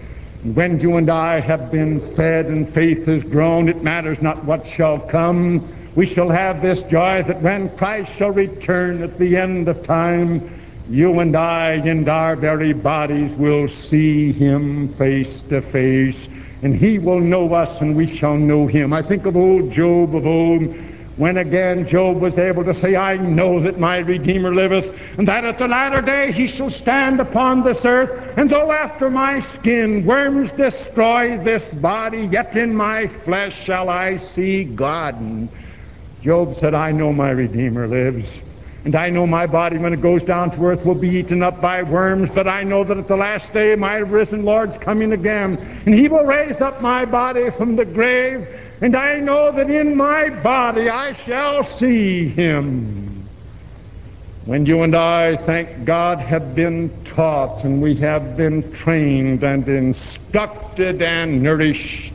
And 0.44 0.56
when 0.56 0.80
you 0.80 0.96
and 0.96 1.10
I 1.10 1.42
have 1.42 1.70
been 1.70 2.00
fed 2.16 2.46
and 2.46 2.68
faith 2.74 3.06
has 3.06 3.22
grown, 3.22 3.68
it 3.68 3.84
matters 3.84 4.22
not 4.22 4.46
what 4.46 4.66
shall 4.66 4.98
come. 4.98 5.68
We 5.96 6.06
shall 6.06 6.30
have 6.30 6.62
this 6.62 6.84
joy 6.84 7.24
that 7.24 7.42
when 7.42 7.76
Christ 7.76 8.16
shall 8.16 8.32
return 8.32 9.04
at 9.04 9.18
the 9.20 9.36
end 9.36 9.68
of 9.68 9.84
time, 9.84 10.50
you 10.90 11.20
and 11.20 11.36
I 11.36 11.74
in 11.74 12.08
our 12.08 12.38
very 12.38 12.72
bodies 12.72 13.34
will 13.34 13.68
see 13.68 14.32
him 14.32 14.94
face 14.94 15.42
to 15.50 15.62
face, 15.62 16.30
and 16.62 16.74
he 16.74 16.98
will 16.98 17.20
know 17.20 17.54
us 17.54 17.82
and 17.82 17.94
we 17.94 18.08
shall 18.08 18.38
know 18.38 18.68
him. 18.68 18.94
I 18.94 19.02
think 19.02 19.26
of 19.26 19.36
old 19.36 19.70
Job 19.70 20.16
of 20.16 20.26
old 20.26 20.74
when 21.18 21.38
again 21.38 21.88
Job 21.88 22.22
was 22.22 22.38
able 22.38 22.64
to 22.64 22.74
say, 22.74 22.96
I 22.96 23.18
know 23.18 23.60
that 23.60 23.80
my 23.80 23.98
Redeemer 23.98 24.54
liveth, 24.54 24.96
and 25.18 25.28
that 25.28 25.44
at 25.44 25.58
the 25.58 25.68
latter 25.68 26.02
day 26.02 26.32
he 26.32 26.48
shall 26.48 26.70
stand 26.70 27.20
upon 27.20 27.64
this 27.64 27.86
earth, 27.86 28.38
and 28.38 28.50
though 28.50 28.72
after 28.72 29.10
my 29.10 29.40
skin 29.40 30.06
worms 30.06 30.52
destroy 30.52 31.38
this 31.40 31.74
body, 31.74 32.28
yet 32.28 32.56
in 32.56 32.76
my 32.76 33.08
flesh 33.08 33.56
shall 33.64 33.90
I 33.90 34.18
see 34.18 34.64
God. 34.64 35.20
And 35.20 35.50
Job 36.22 36.56
said, 36.56 36.76
I 36.76 36.92
know 36.92 37.12
my 37.12 37.32
Redeemer 37.32 37.88
lives. 37.88 38.44
And 38.86 38.96
I 38.96 39.10
know 39.10 39.28
my 39.28 39.48
body, 39.48 39.78
when 39.78 39.92
it 39.92 40.02
goes 40.02 40.24
down 40.24 40.52
to 40.52 40.66
earth, 40.66 40.86
will 40.86 40.96
be 40.96 41.10
eaten 41.10 41.44
up 41.44 41.60
by 41.60 41.84
worms, 41.84 42.30
but 42.34 42.48
I 42.48 42.64
know 42.64 42.86
that 42.86 42.98
at 42.98 43.08
the 43.08 43.18
last 43.18 43.52
day 43.52 43.76
my 43.76 43.98
risen 43.98 44.46
Lord's 44.46 44.78
coming 44.78 45.12
again, 45.12 45.58
and 45.86 45.94
he 45.94 46.08
will 46.08 46.24
raise 46.24 46.62
up 46.62 46.82
my 46.82 47.04
body 47.04 47.50
from 47.50 47.76
the 47.76 47.84
grave, 47.84 48.48
and 48.82 48.96
I 48.96 49.20
know 49.20 49.52
that 49.52 49.70
in 49.70 49.96
my 49.96 50.30
body 50.30 50.90
I 50.90 51.14
shall 51.14 51.64
see 51.64 52.28
him. 52.28 53.28
When 54.46 54.66
you 54.66 54.84
and 54.84 54.96
I, 54.96 55.36
thank 55.36 55.84
God, 55.84 56.20
have 56.20 56.56
been 56.56 56.90
taught 57.04 57.66
and 57.66 57.82
we 57.82 57.96
have 57.96 58.38
been 58.38 58.72
trained 58.72 59.44
and 59.44 59.68
instructed 59.68 61.02
and 61.02 61.44
nourished, 61.44 62.14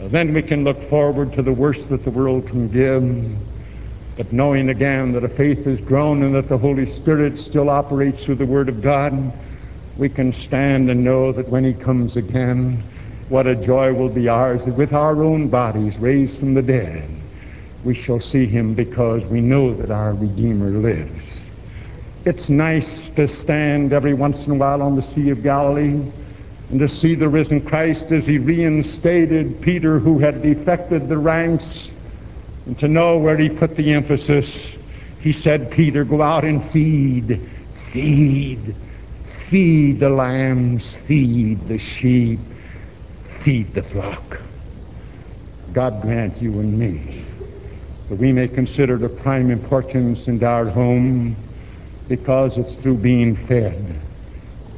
then 0.00 0.34
we 0.34 0.42
can 0.42 0.64
look 0.64 0.82
forward 0.90 1.32
to 1.32 1.42
the 1.42 1.52
worst 1.52 1.88
that 1.88 2.04
the 2.04 2.10
world 2.10 2.46
can 2.46 2.68
give. 2.68 3.38
But 4.18 4.32
knowing 4.32 4.68
again 4.68 5.12
that 5.12 5.24
a 5.24 5.28
faith 5.28 5.64
has 5.64 5.80
grown 5.80 6.22
and 6.22 6.34
that 6.34 6.48
the 6.48 6.58
Holy 6.58 6.84
Spirit 6.84 7.38
still 7.38 7.70
operates 7.70 8.22
through 8.22 8.34
the 8.34 8.46
Word 8.46 8.68
of 8.68 8.82
God, 8.82 9.32
we 9.96 10.10
can 10.10 10.30
stand 10.30 10.90
and 10.90 11.02
know 11.02 11.32
that 11.32 11.48
when 11.48 11.64
He 11.64 11.72
comes 11.72 12.18
again, 12.18 12.82
what 13.34 13.48
a 13.48 13.56
joy 13.56 13.92
will 13.92 14.08
be 14.08 14.28
ours 14.28 14.64
that 14.64 14.76
with 14.76 14.92
our 14.92 15.24
own 15.24 15.48
bodies 15.48 15.98
raised 15.98 16.38
from 16.38 16.54
the 16.54 16.62
dead, 16.62 17.02
we 17.82 17.92
shall 17.92 18.20
see 18.20 18.46
him 18.46 18.74
because 18.74 19.24
we 19.24 19.40
know 19.40 19.74
that 19.74 19.90
our 19.90 20.12
Redeemer 20.12 20.70
lives. 20.70 21.40
It's 22.24 22.48
nice 22.48 23.08
to 23.16 23.26
stand 23.26 23.92
every 23.92 24.14
once 24.14 24.46
in 24.46 24.52
a 24.52 24.54
while 24.54 24.80
on 24.82 24.94
the 24.94 25.02
Sea 25.02 25.30
of 25.30 25.42
Galilee 25.42 26.00
and 26.70 26.78
to 26.78 26.88
see 26.88 27.16
the 27.16 27.28
risen 27.28 27.60
Christ 27.60 28.12
as 28.12 28.24
he 28.24 28.38
reinstated 28.38 29.60
Peter 29.60 29.98
who 29.98 30.20
had 30.20 30.40
defected 30.40 31.08
the 31.08 31.18
ranks 31.18 31.88
and 32.66 32.78
to 32.78 32.86
know 32.86 33.18
where 33.18 33.36
he 33.36 33.48
put 33.48 33.74
the 33.74 33.94
emphasis. 33.94 34.76
He 35.18 35.32
said, 35.32 35.72
Peter, 35.72 36.04
go 36.04 36.22
out 36.22 36.44
and 36.44 36.62
feed, 36.70 37.40
feed, 37.90 38.76
feed 39.48 39.98
the 39.98 40.10
lambs, 40.10 40.94
feed 41.08 41.66
the 41.66 41.78
sheep 41.78 42.38
feed 43.44 43.74
the 43.74 43.82
flock. 43.82 44.40
God 45.74 46.00
grant 46.00 46.40
you 46.40 46.50
and 46.60 46.78
me 46.78 47.22
that 48.08 48.16
we 48.16 48.32
may 48.32 48.48
consider 48.48 48.96
the 48.96 49.08
prime 49.08 49.50
importance 49.50 50.28
in 50.28 50.42
our 50.42 50.64
home 50.64 51.36
because 52.08 52.56
it's 52.56 52.76
through 52.76 52.96
being 52.96 53.36
fed 53.36 54.00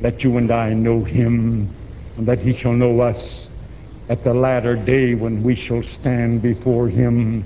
that 0.00 0.24
you 0.24 0.36
and 0.36 0.50
I 0.50 0.72
know 0.74 1.04
him 1.04 1.70
and 2.16 2.26
that 2.26 2.40
he 2.40 2.52
shall 2.52 2.72
know 2.72 3.00
us 3.00 3.50
at 4.08 4.24
the 4.24 4.34
latter 4.34 4.74
day 4.74 5.14
when 5.14 5.44
we 5.44 5.54
shall 5.54 5.82
stand 5.82 6.42
before 6.42 6.88
him 6.88 7.44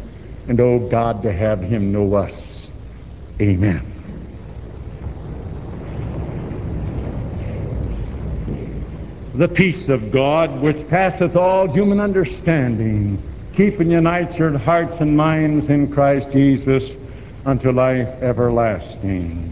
and 0.48 0.58
oh 0.58 0.78
God 0.88 1.22
to 1.22 1.32
have 1.32 1.60
him 1.60 1.92
know 1.92 2.14
us. 2.14 2.70
Amen. 3.40 3.89
The 9.40 9.48
peace 9.48 9.88
of 9.88 10.12
God, 10.12 10.60
which 10.60 10.86
passeth 10.88 11.34
all 11.34 11.66
human 11.66 11.98
understanding, 11.98 13.16
keep 13.54 13.80
and 13.80 13.90
unite 13.90 14.38
your 14.38 14.58
hearts 14.58 15.00
and 15.00 15.16
minds 15.16 15.70
in 15.70 15.90
Christ 15.90 16.30
Jesus 16.30 16.94
unto 17.46 17.72
life 17.72 18.06
everlasting. 18.22 19.49